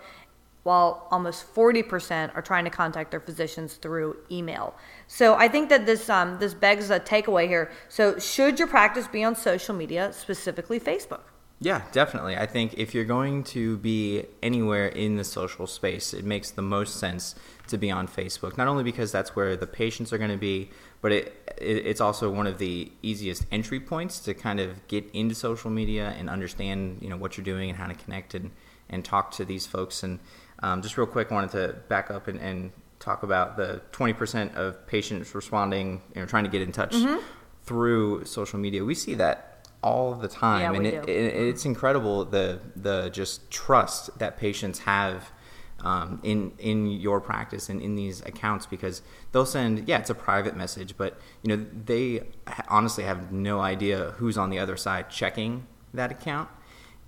while 0.63 1.07
almost 1.11 1.55
40% 1.55 2.35
are 2.37 2.43
trying 2.43 2.65
to 2.65 2.71
contact 2.71 3.11
their 3.11 3.21
physicians 3.21 3.75
through 3.75 4.17
email. 4.31 4.75
So, 5.07 5.35
I 5.35 5.49
think 5.49 5.71
that 5.71 5.87
this 5.87 6.11
um, 6.11 6.39
this 6.39 6.53
begs 6.53 6.91
a 6.91 7.01
takeaway 7.01 7.49
here. 7.49 7.71
So, 7.89 8.19
should 8.19 8.59
your 8.59 8.69
practice 8.69 9.09
be 9.09 9.25
on 9.25 9.35
social 9.35 9.75
media, 9.75 10.13
specifically 10.13 10.79
Facebook? 10.79 11.23
Yeah, 11.61 11.83
definitely. 11.91 12.37
I 12.37 12.47
think 12.47 12.75
if 12.75 12.95
you're 12.95 13.05
going 13.05 13.43
to 13.45 13.79
be 13.79 14.27
anywhere 14.43 14.87
in 14.87 15.17
the 15.17 15.25
social 15.25 15.67
space, 15.67 16.15
it 16.15 16.25
makes 16.25 16.53
the 16.53 16.63
most 16.63 16.97
sense 16.97 17.35
to 17.67 17.77
be 17.77 17.91
on 17.91 18.07
Facebook. 18.07 18.57
Not 18.57 18.69
only 18.69 18.85
because 18.85 19.11
that's 19.11 19.35
where 19.35 19.57
the 19.57 19.67
patients 19.67 20.13
are 20.13 20.19
going 20.19 20.31
to 20.31 20.37
be, 20.37 20.71
but 21.01 21.13
it, 21.13 21.55
it, 21.59 21.87
it's 21.87 22.01
also 22.01 22.31
one 22.31 22.47
of 22.47 22.59
the 22.59 22.91
easiest 23.03 23.47
entry 23.51 23.81
points 23.81 24.21
to 24.21 24.35
kind 24.35 24.61
of 24.61 24.87
get 24.89 25.05
into 25.13 25.35
social 25.35 25.71
media 25.71 26.15
and 26.19 26.29
understand 26.29 26.99
you 27.01 27.09
know 27.09 27.17
what 27.17 27.37
you're 27.37 27.45
doing 27.45 27.71
and 27.71 27.79
how 27.79 27.87
to 27.87 27.95
connect 27.95 28.35
and, 28.35 28.51
and 28.89 29.05
talk 29.05 29.31
to 29.33 29.45
these 29.45 29.67
folks. 29.67 30.03
And 30.03 30.19
um, 30.61 30.83
just 30.83 30.97
real 30.97 31.07
quick, 31.07 31.31
I 31.31 31.35
wanted 31.35 31.51
to 31.51 31.77
back 31.89 32.11
up 32.11 32.29
and, 32.29 32.41
and 32.41 32.73
talk 32.99 33.23
about 33.23 33.57
the 33.57 33.81
20% 33.93 34.55
of 34.55 34.87
patients 34.87 35.35
responding, 35.35 36.03
you 36.15 36.21
know, 36.21 36.27
trying 36.27 36.45
to 36.45 36.51
get 36.51 36.63
in 36.63 36.73
touch 36.73 36.95
mm-hmm. 36.95 37.23
through 37.63 38.25
social 38.25 38.59
media. 38.59 38.85
We 38.85 38.95
see 38.95 39.15
that 39.15 39.69
all 39.83 40.15
the 40.15 40.27
time, 40.27 40.73
yeah, 40.73 40.77
and 40.77 40.87
it, 40.87 41.09
it, 41.09 41.35
it's 41.35 41.65
incredible 41.65 42.25
the 42.25 42.61
the 42.75 43.11
just 43.11 43.49
trust 43.51 44.19
that 44.19 44.37
patients 44.37 44.81
have 44.81 45.31
um, 45.81 46.21
in 46.23 46.53
in 46.59 46.87
your 46.87 47.21
practice 47.21 47.69
and 47.69 47.81
in 47.81 47.95
these 47.95 48.21
accounts 48.23 48.67
because 48.67 49.03
they'll 49.33 49.47
send 49.47 49.89
yeah 49.89 49.99
it's 49.99 50.11
a 50.11 50.15
private 50.15 50.57
message, 50.57 50.97
but 50.97 51.19
you 51.43 51.57
know 51.57 51.67
they 51.85 52.23
honestly 52.69 53.05
have 53.05 53.33
no 53.33 53.61
idea 53.61 54.15
who's 54.17 54.37
on 54.37 54.51
the 54.51 54.59
other 54.59 54.77
side 54.77 55.11
checking 55.11 55.67
that 55.95 56.11
account, 56.11 56.49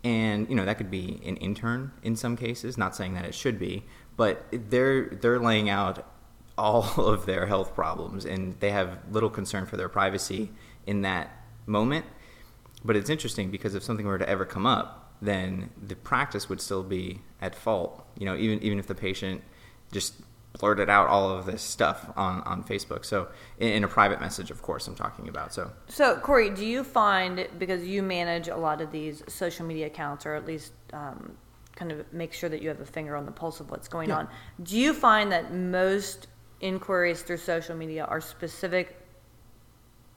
and 0.05 0.49
you 0.49 0.55
know 0.55 0.65
that 0.65 0.79
could 0.79 0.91
be 0.91 1.21
an 1.25 1.37
intern 1.37 1.93
in 2.03 2.17
some 2.17 2.37
cases. 2.37 2.79
Not 2.79 2.95
saying 2.95 3.15
that 3.15 3.25
it 3.25 3.35
should 3.35 3.59
be, 3.59 3.85
but 4.17 4.45
they're 4.53 5.07
they're 5.09 5.41
laying 5.41 5.69
out 5.69 6.07
all 6.57 6.85
of 6.97 7.27
their 7.27 7.47
health 7.47 7.75
problems 7.75 8.25
and 8.25 8.59
they 8.61 8.71
have 8.71 8.99
little 9.11 9.31
concern 9.31 9.67
for 9.67 9.77
their 9.77 9.89
privacy 9.89 10.51
in 10.87 11.03
that 11.03 11.31
moment 11.67 12.05
but 12.85 12.97
it's 12.97 13.11
interesting 13.11 13.51
because 13.51 13.75
if 13.75 13.83
something 13.83 14.07
were 14.07 14.19
to 14.19 14.29
ever 14.29 14.45
come 14.45 14.67
up, 14.67 15.15
then 15.21 15.71
the 15.81 15.97
practice 15.97 16.49
would 16.49 16.61
still 16.61 16.83
be 16.83 17.21
at 17.41 17.55
fault. 17.55 18.05
You 18.19 18.27
know, 18.27 18.37
even 18.37 18.63
even 18.63 18.79
if 18.79 18.87
the 18.87 18.95
patient 18.95 19.43
just 19.93 20.15
blurted 20.59 20.91
out 20.91 21.09
all 21.09 21.31
of 21.31 21.47
this 21.47 21.63
stuff 21.63 22.11
on, 22.17 22.41
on 22.43 22.65
Facebook. 22.65 23.05
So 23.05 23.29
in, 23.59 23.69
in, 23.69 23.85
a 23.85 23.89
private 23.89 24.21
message, 24.21 24.51
of 24.51 24.63
course, 24.63 24.89
I'm 24.89 24.97
talking 24.97 25.29
about. 25.29 25.55
So 25.55 25.71
so 25.89 26.17
Corey, 26.17 26.51
do 26.51 26.67
you 26.67 26.85
find 26.85 27.49
because 27.59 27.87
you 27.87 28.03
manage 28.03 28.49
a 28.49 28.57
lot 28.57 28.81
of 28.81 28.91
these 28.91 29.23
social 29.29 29.65
media 29.65 29.87
accounts, 29.87 30.27
or 30.27 30.35
at 30.35 30.47
least 30.47 30.73
um, 30.93 31.37
kind 31.77 31.93
of 31.93 32.13
make 32.13 32.33
sure 32.33 32.51
that 32.51 32.63
you 32.63 32.69
have 32.69 32.81
a 32.81 32.87
finger 32.87 33.17
on 33.17 33.25
the 33.27 33.33
pulse 33.33 33.61
of 33.61 33.71
what's 33.71 33.89
going 33.89 34.09
yeah. 34.09 34.19
on? 34.19 34.29
Do 34.63 34.79
you 34.79 34.93
find 34.93 35.31
that 35.33 35.55
most 35.55 36.29
inquiries 36.61 37.23
through 37.23 37.39
social 37.39 37.77
media 37.77 38.05
are 38.05 38.21
specific 38.21 38.97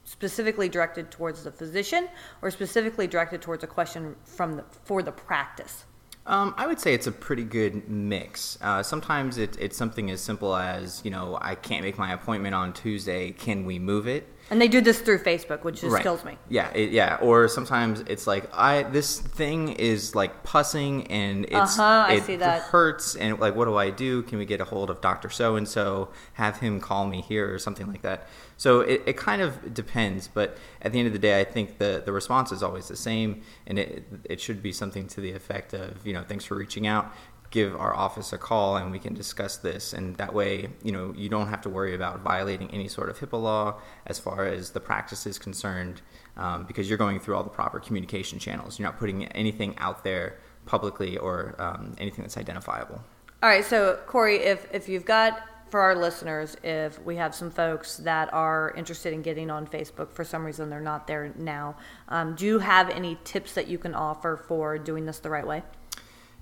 specifically 0.06 0.68
directed 0.68 1.10
towards 1.10 1.44
the 1.44 1.52
physician 1.52 2.10
or 2.42 2.52
specifically 2.52 3.08
directed 3.08 3.42
towards 3.42 3.64
a 3.64 3.68
question 3.68 4.16
from 4.26 4.58
the, 4.58 4.64
for 4.84 5.02
the 5.02 5.12
practice? 5.12 5.86
Um, 6.26 6.54
I 6.56 6.68
would 6.68 6.80
say 6.80 6.94
it's 6.94 7.08
a 7.08 7.12
pretty 7.12 7.44
good 7.44 7.90
mix. 7.90 8.58
Uh, 8.62 8.82
sometimes 8.82 9.38
it, 9.38 9.58
it's 9.60 9.76
something 9.76 10.10
as 10.10 10.22
simple 10.22 10.56
as, 10.56 11.02
you 11.04 11.12
know, 11.12 11.38
I 11.42 11.56
can't 11.56 11.84
make 11.84 11.98
my 11.98 12.14
appointment 12.14 12.56
on 12.56 12.72
Tuesday. 12.72 13.32
Can 13.32 13.66
we 13.66 13.78
move 13.78 14.08
it? 14.08 14.28
And 14.54 14.62
they 14.62 14.68
do 14.68 14.82
this 14.82 15.00
through 15.02 15.18
Facebook, 15.18 15.64
which 15.64 15.82
just 15.82 15.96
right. 15.96 16.04
kills 16.04 16.24
me. 16.24 16.38
Yeah, 16.48 16.70
it, 16.76 16.92
yeah. 16.92 17.18
Or 17.24 17.48
sometimes 17.48 18.02
it's 18.02 18.28
like 18.28 18.48
I 18.54 18.84
this 18.84 19.20
thing 19.20 19.70
is 19.70 20.14
like 20.14 20.44
pussing 20.44 21.08
and 21.08 21.46
it's 21.46 21.80
uh-huh, 21.80 22.06
it 22.12 22.40
hurts 22.62 23.16
and 23.16 23.40
like 23.40 23.56
what 23.56 23.66
do 23.66 23.76
I 23.78 23.90
do? 23.90 24.22
Can 24.22 24.38
we 24.38 24.46
get 24.46 24.62
a 24.62 24.66
hold 24.66 24.92
of 24.92 25.02
Doctor 25.02 25.32
So 25.32 25.56
and 25.56 25.68
So? 25.68 26.10
Have 26.34 26.58
him 26.60 26.80
call 26.80 27.08
me 27.08 27.22
here 27.22 27.52
or 27.52 27.58
something 27.58 27.88
like 27.88 28.04
that. 28.04 28.28
So 28.58 28.82
it, 28.82 29.02
it 29.08 29.18
kind 29.18 29.42
of 29.42 29.74
depends, 29.74 30.28
but 30.28 30.56
at 30.84 30.94
the 30.94 31.00
end 31.00 31.08
of 31.08 31.14
the 31.14 31.20
day, 31.20 31.42
I 31.42 31.46
think 31.46 31.80
the 31.80 32.04
the 32.06 32.12
response 32.12 32.52
is 32.52 32.62
always 32.62 32.88
the 32.88 32.96
same, 32.96 33.42
and 33.66 33.80
it 33.80 34.06
it 34.26 34.40
should 34.40 34.62
be 34.62 34.72
something 34.72 35.08
to 35.08 35.22
the 35.22 35.32
effect 35.32 35.74
of 35.74 36.06
you 36.06 36.14
know 36.14 36.22
thanks 36.22 36.46
for 36.46 36.54
reaching 36.56 36.86
out 36.86 37.12
give 37.54 37.76
our 37.76 37.96
office 37.96 38.34
a 38.34 38.38
call 38.38 38.78
and 38.78 38.92
we 38.92 38.98
can 38.98 39.14
discuss 39.14 39.58
this. 39.58 39.94
And 39.94 40.18
that 40.18 40.34
way 40.34 40.70
you 40.82 40.92
know 40.92 41.14
you 41.16 41.30
don't 41.30 41.48
have 41.48 41.62
to 41.62 41.70
worry 41.70 41.94
about 41.94 42.22
violating 42.22 42.70
any 42.72 42.88
sort 42.88 43.10
of 43.10 43.20
HIPAA 43.20 43.42
law 43.42 43.80
as 44.08 44.18
far 44.20 44.46
as 44.46 44.72
the 44.72 44.80
practice 44.80 45.28
is 45.28 45.38
concerned 45.38 46.02
um, 46.36 46.66
because 46.66 46.90
you're 46.90 46.98
going 46.98 47.20
through 47.20 47.36
all 47.36 47.44
the 47.44 47.50
proper 47.62 47.80
communication 47.80 48.40
channels. 48.40 48.80
You're 48.80 48.88
not 48.88 48.98
putting 48.98 49.26
anything 49.28 49.76
out 49.78 50.04
there 50.04 50.40
publicly 50.66 51.16
or 51.18 51.56
um, 51.60 51.96
anything 52.00 52.24
that's 52.24 52.38
identifiable. 52.38 53.04
All 53.44 53.50
right. 53.50 53.64
So 53.64 54.00
Corey 54.08 54.38
if 54.38 54.68
if 54.74 54.90
you've 54.90 55.06
got 55.06 55.44
for 55.70 55.80
our 55.80 55.96
listeners 55.96 56.56
if 56.64 57.00
we 57.04 57.16
have 57.16 57.34
some 57.36 57.52
folks 57.52 57.98
that 57.98 58.32
are 58.34 58.74
interested 58.76 59.14
in 59.14 59.22
getting 59.22 59.50
on 59.52 59.66
Facebook 59.66 60.12
for 60.12 60.24
some 60.24 60.46
reason 60.46 60.70
they're 60.70 60.80
not 60.80 61.08
there 61.08 61.34
now 61.36 61.76
um, 62.10 62.36
do 62.36 62.46
you 62.46 62.60
have 62.60 62.92
any 62.92 63.18
tips 63.24 63.54
that 63.56 63.68
you 63.68 63.80
can 63.80 63.96
offer 63.96 64.38
for 64.48 64.78
doing 64.78 65.04
this 65.08 65.18
the 65.18 65.32
right 65.32 65.48
way 65.48 65.64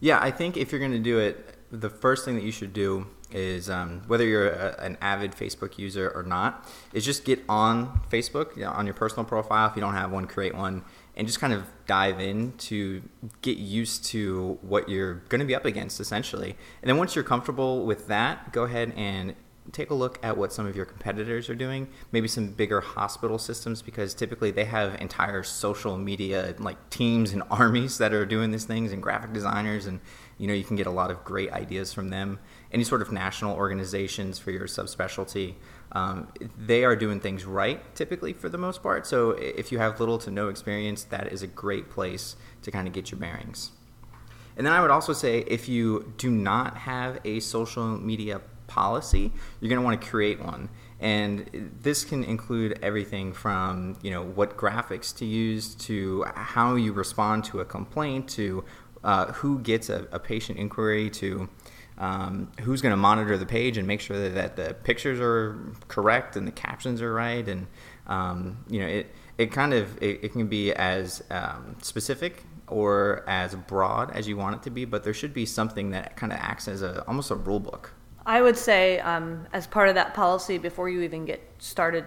yeah, 0.02 0.20
I 0.22 0.32
think 0.32 0.58
if 0.58 0.72
you're 0.72 0.80
going 0.80 0.92
to 0.92 1.00
do 1.00 1.20
it, 1.20 1.56
the 1.72 1.90
first 1.90 2.26
thing 2.26 2.36
that 2.36 2.44
you 2.44 2.52
should 2.52 2.74
do 2.74 3.08
is 3.32 3.70
um, 3.70 4.02
whether 4.08 4.26
you're 4.26 4.50
a, 4.50 4.76
an 4.82 4.98
avid 5.00 5.32
Facebook 5.32 5.78
user 5.78 6.12
or 6.14 6.24
not, 6.24 6.68
is 6.92 7.06
just 7.06 7.24
get 7.24 7.42
on 7.48 8.02
Facebook 8.12 8.58
you 8.58 8.64
know, 8.64 8.72
on 8.72 8.86
your 8.86 8.94
personal 8.94 9.24
profile. 9.24 9.70
If 9.70 9.76
you 9.76 9.82
don't 9.82 9.94
have 9.94 10.12
one, 10.12 10.28
create 10.28 10.54
one 10.54 10.84
and 11.16 11.28
just 11.28 11.40
kind 11.40 11.54
of 11.54 11.66
dive 11.88 12.20
in 12.20 12.54
to 12.54 13.02
get 13.42 13.58
used 13.58 14.06
to 14.06 14.58
what 14.62 14.90
you're 14.90 15.16
going 15.30 15.40
to 15.40 15.46
be 15.46 15.56
up 15.56 15.66
against 15.66 16.00
essentially. 16.00 16.56
And 16.82 16.90
then 16.90 16.98
once 16.98 17.16
you're 17.16 17.24
comfortable 17.24 17.86
with 17.86 18.08
that, 18.08 18.52
go 18.52 18.64
ahead 18.64 18.94
and 18.96 19.36
take 19.72 19.92
a 19.92 19.94
look 19.94 20.20
at 20.24 20.38
what 20.38 20.52
some 20.52 20.66
of 20.66 20.76
your 20.76 20.86
competitors 20.86 21.50
are 21.50 21.56
doing, 21.56 21.88
maybe 22.12 22.28
some 22.28 22.48
bigger 22.48 22.82
hospital 22.82 23.38
systems, 23.38 23.82
because 23.82 24.14
typically 24.14 24.52
they 24.52 24.66
have 24.66 25.00
entire 25.00 25.44
social 25.44 25.98
media 25.98 26.56
like 26.58 26.90
teams 26.90 27.32
and 27.32 27.44
armies 27.52 27.98
that 28.00 28.14
are 28.14 28.26
doing 28.26 28.52
these 28.52 28.66
things 28.66 28.92
and 28.92 29.02
graphic 29.02 29.34
designers 29.34 29.86
and 29.86 30.00
you 30.38 30.48
know 30.48 30.54
you 30.54 30.64
can 30.64 30.76
get 30.76 30.88
a 30.88 30.92
lot 30.92 31.12
of 31.12 31.24
great 31.24 31.52
ideas 31.52 31.94
from 31.94 32.10
them. 32.10 32.40
Any 32.72 32.84
sort 32.84 33.02
of 33.02 33.12
national 33.12 33.56
organizations 33.56 34.40
for 34.40 34.52
your 34.52 34.66
subspecialty 34.66 35.56
um, 35.94 36.30
they 36.58 36.86
are 36.86 36.96
doing 36.96 37.20
things 37.20 37.46
right 37.46 37.84
typically 37.96 38.34
for 38.34 38.50
the 38.50 38.58
most 38.58 38.82
part. 38.82 39.06
So 39.06 39.32
if 39.32 39.72
you 39.72 39.80
have 39.80 40.00
little 40.00 40.18
to 40.20 40.32
no 40.32 40.48
experience 40.48 41.04
that 41.06 41.32
is 41.32 41.44
a 41.44 41.48
great 41.48 41.90
place 41.90 42.36
to 42.64 42.72
kind 42.72 42.88
of 42.88 42.94
get 42.94 43.12
your 43.12 43.20
bearings. 43.20 43.72
And 44.58 44.66
then 44.66 44.74
i 44.74 44.82
would 44.82 44.92
also 44.92 45.14
say 45.14 45.40
if 45.48 45.70
you 45.70 46.14
do 46.18 46.30
not 46.30 46.78
have 46.78 47.20
a 47.24 47.40
social 47.40 47.88
media 47.88 48.42
policy, 48.72 49.32
you're 49.60 49.70
going 49.70 49.82
to 49.82 49.86
want 49.86 50.02
to 50.02 50.08
create 50.08 50.42
one. 50.42 50.70
And 51.02 51.72
this 51.82 52.06
can 52.06 52.24
include 52.24 52.80
everything 52.82 53.34
from 53.34 53.98
you 54.02 54.12
know 54.12 54.24
what 54.24 54.56
graphics 54.56 55.16
to 55.18 55.26
use 55.26 55.76
to 55.88 56.24
how 56.36 56.76
you 56.76 56.94
respond 56.94 57.44
to 57.46 57.60
a 57.60 57.66
complaint 57.66 58.30
to 58.30 58.64
uh, 59.04 59.32
who 59.34 59.60
gets 59.60 59.90
a, 59.90 60.08
a, 60.12 60.20
patient 60.20 60.60
inquiry 60.60 61.10
to 61.10 61.50
um, 61.98 62.52
who's 62.62 62.84
going 62.84 62.92
to 62.92 62.98
monitor 62.98 63.36
the 63.36 63.48
page 63.48 63.78
and 63.78 63.88
make 63.88 64.00
sure 64.00 64.18
that, 64.18 64.36
that, 64.36 64.56
the 64.56 64.76
pictures 64.76 65.20
are 65.20 65.58
correct 65.88 66.36
and 66.36 66.48
the 66.48 66.52
captions 66.52 67.02
are 67.02 67.12
right 67.12 67.48
and 67.48 67.66
um, 68.06 68.64
you 68.70 68.80
know 68.80 68.88
it 68.88 69.08
it 69.40 69.52
kind 69.52 69.74
of 69.74 69.98
it, 70.04 70.24
it 70.26 70.32
can 70.34 70.48
be 70.48 70.72
as 70.74 71.24
um, 71.32 71.76
specific 71.82 72.44
or 72.68 73.24
as 73.28 73.56
broad 73.56 74.12
as 74.12 74.28
you 74.28 74.38
want 74.38 74.56
it 74.56 74.62
to 74.62 74.70
be 74.70 74.86
but 74.86 75.04
there 75.04 75.16
should 75.16 75.34
be 75.34 75.48
something 75.48 75.90
that 75.90 76.16
kind 76.16 76.32
of 76.32 76.38
acts 76.40 76.68
as 76.68 76.84
a 76.84 77.04
almost 77.08 77.32
a 77.32 77.36
rule 77.36 77.60
book 77.60 77.92
I 78.26 78.42
would 78.42 78.58
say, 78.58 79.00
um, 79.00 79.48
as 79.54 79.68
part 79.68 79.90
of 79.90 79.96
that 79.96 80.14
policy, 80.14 80.58
before 80.58 80.90
you 80.90 81.02
even 81.02 81.26
get 81.26 81.42
started 81.60 82.06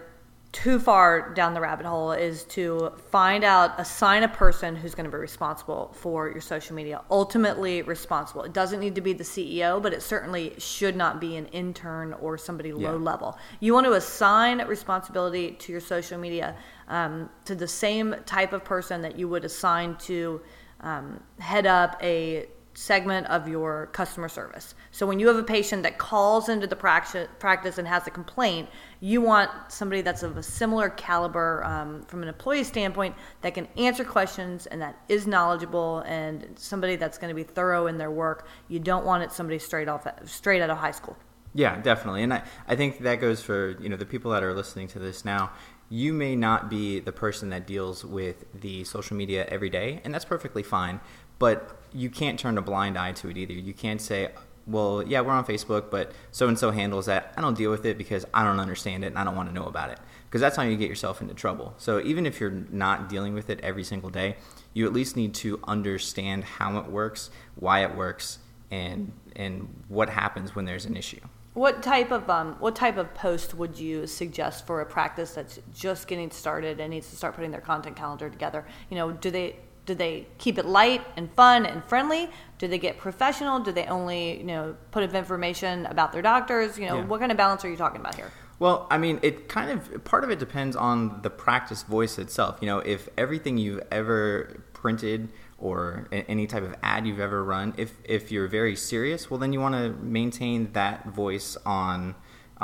too 0.55 0.79
far 0.79 1.35
down 1.35 1.53
the 1.53 1.61
rabbit 1.61 1.85
hole 1.85 2.13
is 2.13 2.45
to 2.45 2.93
find 3.11 3.43
out 3.43 3.73
assign 3.77 4.23
a 4.23 4.29
person 4.29 4.77
who's 4.77 4.95
going 4.95 5.05
to 5.05 5.11
be 5.11 5.17
responsible 5.19 5.93
for 5.97 6.31
your 6.31 6.41
social 6.41 6.77
media. 6.77 7.01
Ultimately 7.11 7.83
responsible. 7.83 8.45
It 8.45 8.53
doesn't 8.53 8.79
need 8.79 8.95
to 8.95 9.01
be 9.01 9.13
the 9.13 9.25
ceo 9.25 9.83
but 9.83 9.93
it 9.93 10.01
certainly 10.01 10.55
should 10.59 10.95
not 10.95 11.21
be 11.21 11.35
an 11.35 11.47
intern 11.47 12.13
or 12.13 12.39
somebody 12.39 12.69
Yeah. 12.69 12.93
low 12.93 12.97
level. 12.97 13.37
You 13.59 13.75
want 13.75 13.87
to 13.87 13.95
assign 13.95 14.65
responsibility 14.69 15.51
to 15.51 15.73
your 15.73 15.81
social 15.81 16.19
media 16.19 16.55
um, 16.87 17.31
to 17.47 17.57
the 17.57 17.67
same 17.67 18.15
type 18.25 18.53
of 18.53 18.63
person 18.63 19.03
that 19.03 19.19
you 19.19 19.29
would 19.29 19.45
assign 19.45 19.97
to 20.03 20.41
um, 20.83 21.21
head 21.41 21.67
up 21.67 21.99
a 22.01 22.47
segment 22.75 23.27
of 23.29 23.49
your 23.49 23.87
customer 23.93 24.29
service. 24.29 24.75
So 24.91 25.07
when 25.07 25.19
you 25.21 25.29
have 25.29 25.37
a 25.37 25.43
patient 25.43 25.83
that 25.85 25.99
calls 25.99 26.49
into 26.49 26.67
the 26.67 26.77
practice, 26.77 27.79
and 27.79 27.89
has 27.89 28.07
a 28.07 28.11
complaint, 28.11 28.69
you 29.01 29.21
want 29.21 29.51
somebody 29.69 30.03
that's 30.03 30.23
of 30.23 30.37
a 30.37 30.43
similar 30.43 30.91
caliber 30.91 31.65
um, 31.65 32.03
from 32.03 32.23
an 32.23 32.29
employee 32.29 32.65
standpoint 32.65 33.15
that 33.43 33.55
can 33.55 33.69
answer 33.77 34.05
questions 34.05 34.67
and 34.67 34.81
that 34.83 34.97
is 35.09 35.27
knowledgeable 35.27 36.01
and 36.01 36.47
somebody 36.57 36.97
that's 36.97 37.19
going 37.19 37.29
to 37.29 37.35
be 37.35 37.43
thorough 37.43 37.87
in 37.87 37.99
their 37.99 38.11
work. 38.11 38.47
You 38.69 38.81
don't 38.81 39.05
want 39.05 39.23
it 39.23 39.33
somebody 39.33 39.59
straight 39.59 39.89
off 39.89 40.07
straight 40.25 40.63
out 40.63 40.71
of 40.71 40.79
high 40.79 40.91
school. 40.91 41.17
Yeah, 41.55 41.81
definitely. 41.81 42.25
And 42.25 42.35
I, 42.35 42.43
I 42.67 42.75
think 42.75 43.01
that 43.01 43.21
goes 43.21 43.41
for, 43.41 43.77
you 43.81 43.89
know, 43.89 43.97
the 43.97 44.07
people 44.07 44.33
that 44.33 44.43
are 44.43 44.53
listening 44.53 44.89
to 44.89 44.99
this 44.99 45.25
now. 45.25 45.53
You 45.89 46.13
may 46.13 46.35
not 46.35 46.69
be 46.69 46.99
the 46.99 47.13
person 47.13 47.51
that 47.51 47.67
deals 47.67 48.05
with 48.05 48.47
the 48.61 48.83
social 48.85 49.17
media 49.17 49.47
every 49.49 49.71
day, 49.71 50.01
and 50.03 50.13
that's 50.13 50.25
perfectly 50.25 50.65
fine. 50.65 51.01
But 51.39 51.79
you 51.95 52.11
can't 52.11 52.39
turn 52.39 52.59
a 52.59 52.63
blind 52.63 52.99
eye 52.99 53.13
to 53.13 53.29
it 53.31 53.37
either. 53.37 53.53
You 53.53 53.73
can't 53.73 54.01
say, 54.01 54.31
well, 54.67 55.03
yeah, 55.07 55.21
we're 55.21 55.33
on 55.33 55.45
Facebook, 55.45 55.91
but 55.91 56.13
so 56.33 56.49
and 56.49 56.59
so 56.59 56.71
handles 56.71 57.07
that. 57.07 57.33
I 57.37 57.41
don't 57.41 57.57
deal 57.57 57.71
with 57.71 57.85
it 57.85 57.97
because 57.99 58.25
I 58.35 58.45
don't 58.45 58.61
understand 58.61 59.05
it 59.05 59.09
and 59.09 59.19
I 59.19 59.25
don't 59.25 59.37
want 59.37 59.49
to 59.49 59.55
know 59.55 59.67
about 59.67 59.91
it. 59.91 59.99
Because 60.27 60.41
that's 60.41 60.57
how 60.57 60.63
you 60.63 60.77
get 60.77 60.89
yourself 60.89 61.21
into 61.21 61.35
trouble. 61.35 61.75
So 61.79 62.01
even 62.01 62.27
if 62.27 62.41
you're 62.41 62.65
not 62.71 63.09
dealing 63.09 63.35
with 63.35 63.51
it 63.51 63.61
every 63.61 63.85
single 63.85 64.11
day, 64.11 64.37
you 64.73 64.85
at 64.87 64.93
least 64.93 65.17
need 65.17 65.33
to 65.35 65.61
understand 65.65 66.43
how 66.43 66.79
it 66.79 66.87
works, 66.87 67.31
why 67.55 67.85
it 67.85 67.95
works, 67.95 68.39
and 68.71 69.13
and 69.37 69.85
what 69.89 70.09
happens 70.09 70.55
when 70.55 70.65
there's 70.65 70.87
an 70.87 70.97
issue. 70.97 71.21
What 71.53 71.85
type 71.85 72.11
of 72.11 72.29
um, 72.29 72.57
what 72.59 72.75
type 72.75 72.97
of 72.97 73.15
post 73.15 73.55
would 73.55 73.79
you 73.79 74.09
suggest 74.09 74.67
for 74.67 74.81
a 74.81 74.87
practice 74.87 75.35
that's 75.35 75.61
just 75.73 76.09
getting 76.09 76.33
started 76.33 76.81
and 76.81 76.91
needs 76.91 77.09
to 77.11 77.17
start 77.17 77.37
putting 77.37 77.53
their 77.53 77.61
content 77.61 77.95
calendar 77.95 78.29
together? 78.29 78.67
You 78.91 78.97
know, 78.97 79.13
do 79.13 79.31
they 79.31 79.57
do 79.87 79.95
they 79.95 80.27
keep 80.39 80.59
it 80.59 80.67
light 80.67 81.03
and 81.17 81.31
fun 81.35 81.67
and 81.67 81.85
friendly? 81.85 82.29
Do 82.59 82.69
they 82.69 82.79
get 82.79 82.99
professional? 82.99 83.61
Do 83.61 83.73
they 83.73 83.85
only 83.87 84.39
you 84.39 84.45
know 84.45 84.77
put 84.91 85.03
up 85.03 85.15
information 85.15 85.87
about 85.87 86.13
their 86.13 86.23
doctors? 86.23 86.79
You 86.79 86.87
know, 86.89 86.97
Yeah. 86.99 87.05
what 87.05 87.21
kind 87.21 87.31
of 87.33 87.39
balance 87.39 87.65
are 87.65 87.71
you 87.71 87.77
talking 87.77 88.01
about 88.01 88.15
here? 88.15 88.31
Well, 88.59 88.87
I 88.91 88.99
mean, 88.99 89.19
it 89.23 89.49
kind 89.49 89.71
of 89.71 90.05
part 90.05 90.23
of 90.25 90.31
it 90.31 90.39
depends 90.39 90.77
on 90.77 91.21
the 91.23 91.31
practice 91.31 91.83
voice 91.83 92.19
itself. 92.19 92.59
You 92.61 92.67
know, 92.67 92.79
if 92.79 93.09
everything 93.19 93.59
you've 93.59 93.83
ever 93.91 94.63
printed 94.73 95.29
or 95.59 96.09
any 96.13 96.47
type 96.47 96.63
of 96.63 96.75
ad 96.83 97.07
you've 97.07 97.21
ever 97.21 97.43
run, 97.45 97.75
if 97.77 97.93
if 98.05 98.31
you're 98.31 98.47
very 98.49 98.77
serious, 98.77 99.31
well, 99.31 99.39
then 99.41 99.53
you 99.53 99.61
want 99.61 99.75
to 99.75 99.91
maintain 100.03 100.73
that 100.73 101.07
voice 101.07 101.57
on 101.67 102.15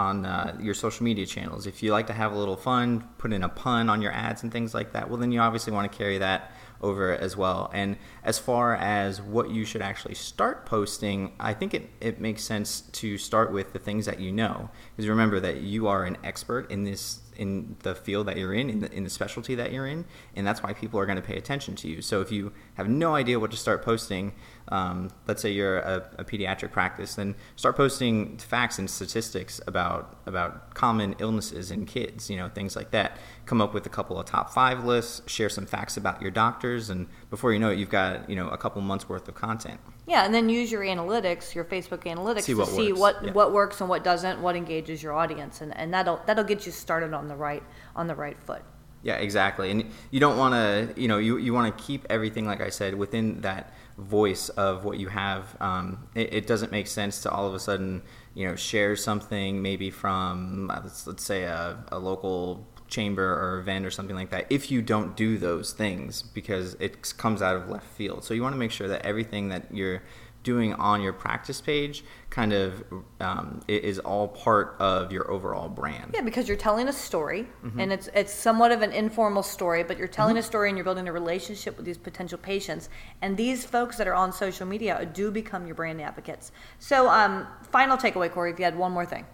on 0.01 0.25
uh, 0.25 0.57
your 0.61 0.75
social 0.75 1.05
media 1.05 1.27
channels. 1.27 1.67
If 1.67 1.83
you 1.83 1.93
like 1.93 2.07
to 2.07 2.13
have 2.13 2.33
a 2.33 2.39
little 2.39 2.57
fun, 2.57 3.07
put 3.19 3.33
in 3.33 3.43
a 3.45 3.49
pun 3.49 3.91
on 3.91 4.01
your 4.01 4.13
ads 4.13 4.43
and 4.43 4.51
things 4.51 4.73
like 4.73 4.93
that, 4.93 5.09
well, 5.09 5.19
then 5.19 5.31
you 5.31 5.41
obviously 5.41 5.73
want 5.73 5.91
to 5.91 5.97
carry 5.97 6.19
that 6.19 6.53
over 6.83 7.13
as 7.13 7.37
well. 7.37 7.71
And 7.75 7.97
as 8.25 8.39
far 8.39 8.75
as 8.75 9.21
what 9.21 9.51
you 9.51 9.67
should 9.67 9.83
actually 9.83 10.15
start 10.15 10.65
posting, 10.65 11.33
I 11.39 11.53
think 11.53 11.75
it, 11.75 11.91
it 12.01 12.21
makes 12.21 12.43
sense 12.43 12.81
to 12.81 13.19
start 13.19 13.53
with 13.53 13.75
the 13.75 13.79
things 13.79 14.07
that 14.07 14.19
you 14.19 14.33
know. 14.33 14.71
Because 14.97 15.09
remember 15.09 15.39
that 15.41 15.61
you 15.61 15.89
are 15.89 16.05
an 16.05 16.17
expert 16.25 16.71
in 16.71 16.85
this 16.85 17.21
in 17.37 17.75
the 17.85 17.95
field 17.95 18.27
that 18.27 18.37
you're 18.37 18.53
in, 18.53 18.69
in 18.69 18.81
the, 18.81 18.93
in 18.93 19.03
the 19.03 19.09
specialty 19.09 19.55
that 19.55 19.73
you're 19.73 19.87
in, 19.87 20.05
and 20.37 20.47
that's 20.47 20.63
why 20.63 20.75
people 20.75 21.01
are 21.01 21.07
going 21.07 21.17
to 21.17 21.23
pay 21.23 21.39
attention 21.39 21.75
to 21.75 21.89
you. 21.89 22.03
So 22.03 22.21
if 22.21 22.31
you 22.31 22.53
have 22.75 22.87
no 22.87 23.15
idea 23.15 23.41
what 23.41 23.51
to 23.53 23.57
start 23.57 23.83
posting, 23.83 24.35
um, 24.71 25.11
let's 25.27 25.43
say 25.43 25.51
you're 25.51 25.79
a, 25.79 26.09
a 26.19 26.25
pediatric 26.25 26.71
practice, 26.71 27.17
then 27.17 27.35
start 27.57 27.77
posting 27.77 28.39
facts 28.39 28.79
and 28.79 28.89
statistics 28.89 29.61
about 29.67 30.17
about 30.27 30.75
common 30.75 31.17
illnesses 31.19 31.71
in 31.71 31.87
kids, 31.87 32.31
you 32.31 32.37
know, 32.37 32.49
things 32.49 32.77
like 32.77 32.93
that. 32.93 33.17
Come 33.47 33.61
up 33.61 33.75
with 33.75 33.85
a 33.87 33.89
couple 33.89 34.19
of 34.19 34.27
top 34.27 34.53
five 34.53 34.85
lists, 34.85 35.23
share 35.27 35.49
some 35.49 35.67
facts 35.67 35.97
about 35.97 36.23
your 36.23 36.31
doctors, 36.31 36.89
and 36.89 37.09
before 37.31 37.53
you 37.53 37.59
know 37.59 37.71
it, 37.71 37.79
you've 37.79 37.91
got 37.91 38.31
you 38.31 38.37
know 38.37 38.49
a 38.49 38.59
couple 38.59 38.81
months 38.81 39.09
worth 39.09 39.29
of 39.29 39.35
content. 39.35 39.81
Yeah, 40.07 40.25
and 40.25 40.33
then 40.33 40.49
use 40.49 40.71
your 40.71 40.83
analytics, 40.83 41.55
your 41.55 41.65
Facebook 41.65 42.05
analytics, 42.05 42.43
See 42.43 42.55
to 42.55 42.67
see 42.67 42.93
works, 42.93 43.01
what 43.01 43.25
yeah. 43.25 43.33
what 43.33 43.53
works 43.53 43.81
and 43.81 43.91
what 43.91 44.05
doesn't, 44.05 44.41
what 44.41 44.55
engages 44.55 45.03
your 45.03 45.15
audience, 45.15 45.61
and, 45.61 45.77
and 45.77 45.93
that'll 45.93 46.21
that'll 46.27 46.45
get 46.45 46.65
you 46.65 46.71
started 46.71 47.13
on 47.13 47.27
the 47.27 47.37
right 47.37 47.63
on 47.97 48.07
the 48.07 48.15
right 48.15 48.39
foot. 48.39 48.63
Yeah, 49.03 49.17
exactly. 49.17 49.71
And 49.71 49.91
you 50.11 50.21
don't 50.21 50.37
want 50.37 50.55
to, 50.55 51.01
you 51.01 51.09
know, 51.09 51.19
you, 51.19 51.39
you 51.39 51.55
want 51.55 51.77
to 51.77 51.83
keep 51.83 52.07
everything, 52.11 52.45
like 52.45 52.61
I 52.61 52.69
said, 52.69 52.95
within 52.95 53.41
that 53.41 53.73
voice 54.01 54.49
of 54.51 54.85
what 54.85 54.99
you 54.99 55.09
have. 55.09 55.57
Um, 55.61 56.09
it, 56.15 56.35
it 56.35 56.47
doesn't 56.47 56.73
make 56.73 56.87
sense 56.87 57.23
to 57.23 57.31
all 57.31 57.47
of 57.47 57.55
a 57.55 57.61
sudden, 57.61 58.03
you 58.35 58.47
know, 58.47 58.57
share 58.57 58.97
something 58.97 59.63
maybe 59.63 59.91
from, 59.91 60.71
uh, 60.71 60.81
let's, 60.83 61.07
let's 61.07 61.25
say, 61.25 61.45
a, 61.45 61.85
a 61.93 61.99
local 61.99 62.67
chamber 62.89 63.25
or 63.25 63.61
event 63.61 63.87
or 63.87 63.91
something 63.91 64.17
like 64.17 64.31
that 64.31 64.45
if 64.51 64.69
you 64.69 64.83
don't 64.83 65.17
do 65.17 65.39
those 65.39 65.73
things 65.73 66.23
because 66.23 66.75
it 66.81 67.17
comes 67.17 67.41
out 67.41 67.57
of 67.57 67.69
left 67.69 67.87
field. 67.87 68.25
So 68.25 68.35
you 68.35 68.43
want 68.43 68.55
to 68.55 68.59
make 68.59 68.73
sure 68.73 68.89
that 68.89 69.07
everything 69.07 69.49
that 69.51 69.73
you're 69.73 70.03
doing 70.43 70.73
on 70.75 71.03
your 71.03 71.13
practice 71.13 71.61
page 71.61 72.03
kind 72.31 72.53
of 72.53 72.83
um, 73.21 73.61
is 73.69 73.99
all 73.99 74.29
part 74.29 74.75
of 74.79 75.13
your 75.13 75.31
overall 75.31 75.69
brand. 75.69 76.13
Yeah, 76.15 76.23
because 76.23 76.49
you're 76.49 76.57
telling 76.57 76.89
a 76.89 76.93
story, 76.93 77.47
Mm-hmm. 77.65 77.81
and 77.81 77.93
it's 77.93 78.09
it's 78.15 78.33
somewhat 78.33 78.73
of 78.73 78.81
an 78.83 78.93
informal 78.93 79.43
story, 79.43 79.83
but 79.83 79.99
you're 79.99 80.09
telling 80.09 80.39
a 80.39 80.43
story 80.43 80.69
and 80.69 80.79
you're 80.79 80.85
building 80.85 81.09
a 81.09 81.13
relationship 81.13 81.77
with 81.77 81.85
these 81.85 81.99
potential 81.99 82.39
patients. 82.39 82.89
And 83.21 83.37
these 83.37 83.65
folks 83.67 83.97
that 83.99 84.09
are 84.09 84.15
on 84.15 84.33
social 84.33 84.67
media 84.67 85.09
do 85.13 85.31
become 85.31 85.67
your 85.67 85.75
brand 85.75 86.01
advocates. 86.01 86.53
So, 86.79 87.09
um, 87.11 87.47
final 87.71 87.97
takeaway, 87.97 88.31
Corey, 88.33 88.51
if 88.53 88.59
you 88.59 88.65
had 88.65 88.77
one 88.79 88.93
more 88.93 89.05
thing. 89.07 89.27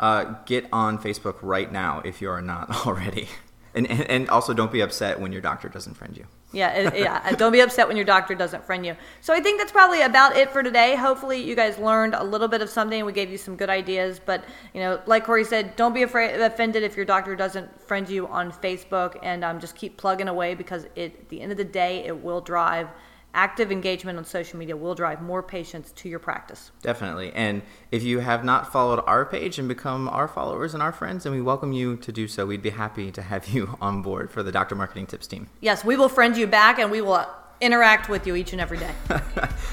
uh, 0.00 0.34
get 0.46 0.66
on 0.72 0.98
Facebook 0.98 1.36
right 1.42 1.72
now 1.72 2.00
if 2.04 2.22
you 2.22 2.30
are 2.30 2.40
not 2.42 2.70
already. 2.86 3.28
And, 3.74 3.86
and, 3.90 4.02
and 4.08 4.28
also 4.30 4.54
don't 4.54 4.70
be 4.72 4.80
upset 4.80 5.20
when 5.20 5.32
your 5.32 5.40
doctor 5.42 5.68
doesn't 5.68 5.94
friend 5.94 6.16
you. 6.16 6.26
Yeah, 6.50 6.94
yeah. 6.94 7.30
Don't 7.32 7.52
be 7.52 7.60
upset 7.60 7.88
when 7.88 7.96
your 7.96 8.06
doctor 8.06 8.34
doesn't 8.34 8.64
friend 8.64 8.84
you. 8.84 8.96
So 9.20 9.34
I 9.34 9.40
think 9.40 9.60
that's 9.60 9.72
probably 9.72 10.00
about 10.00 10.34
it 10.34 10.50
for 10.50 10.62
today. 10.62 10.96
Hopefully, 10.96 11.42
you 11.42 11.54
guys 11.54 11.76
learned 11.78 12.14
a 12.14 12.24
little 12.24 12.48
bit 12.48 12.62
of 12.62 12.70
something. 12.70 13.04
We 13.04 13.12
gave 13.12 13.30
you 13.30 13.36
some 13.36 13.54
good 13.54 13.68
ideas, 13.68 14.18
but 14.24 14.44
you 14.72 14.80
know, 14.80 15.00
like 15.04 15.26
Corey 15.26 15.44
said, 15.44 15.76
don't 15.76 15.92
be 15.92 16.02
afraid 16.02 16.40
offended 16.40 16.82
if 16.82 16.96
your 16.96 17.04
doctor 17.04 17.36
doesn't 17.36 17.82
friend 17.82 18.08
you 18.08 18.26
on 18.28 18.50
Facebook, 18.50 19.18
and 19.22 19.44
um, 19.44 19.60
just 19.60 19.76
keep 19.76 19.98
plugging 19.98 20.28
away 20.28 20.54
because 20.54 20.86
it, 20.96 21.14
at 21.20 21.28
the 21.28 21.42
end 21.42 21.52
of 21.52 21.58
the 21.58 21.64
day, 21.64 22.04
it 22.06 22.22
will 22.22 22.40
drive 22.40 22.88
active 23.34 23.70
engagement 23.70 24.18
on 24.18 24.24
social 24.24 24.58
media 24.58 24.76
will 24.76 24.94
drive 24.94 25.22
more 25.22 25.42
patients 25.42 25.92
to 25.92 26.08
your 26.08 26.18
practice. 26.18 26.70
Definitely. 26.82 27.32
And 27.34 27.62
if 27.90 28.02
you 28.02 28.20
have 28.20 28.44
not 28.44 28.72
followed 28.72 29.02
our 29.06 29.24
page 29.24 29.58
and 29.58 29.68
become 29.68 30.08
our 30.08 30.28
followers 30.28 30.74
and 30.74 30.82
our 30.82 30.92
friends, 30.92 31.24
then 31.24 31.32
we 31.32 31.40
welcome 31.40 31.72
you 31.72 31.96
to 31.96 32.12
do 32.12 32.26
so. 32.26 32.46
We'd 32.46 32.62
be 32.62 32.70
happy 32.70 33.10
to 33.12 33.22
have 33.22 33.48
you 33.48 33.76
on 33.80 34.02
board 34.02 34.30
for 34.30 34.42
the 34.42 34.52
Dr. 34.52 34.74
Marketing 34.74 35.06
Tips 35.06 35.26
team. 35.26 35.48
Yes, 35.60 35.84
we 35.84 35.96
will 35.96 36.08
friend 36.08 36.36
you 36.36 36.46
back, 36.46 36.78
and 36.78 36.90
we 36.90 37.00
will 37.00 37.26
interact 37.60 38.08
with 38.08 38.26
you 38.26 38.34
each 38.36 38.52
and 38.52 38.60
every 38.60 38.78
day. 38.78 38.92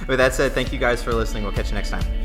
With 0.07 0.17
that 0.17 0.33
said, 0.33 0.53
thank 0.53 0.73
you 0.73 0.79
guys 0.79 1.03
for 1.03 1.13
listening. 1.13 1.43
We'll 1.43 1.53
catch 1.53 1.69
you 1.69 1.75
next 1.75 1.91
time. 1.91 2.24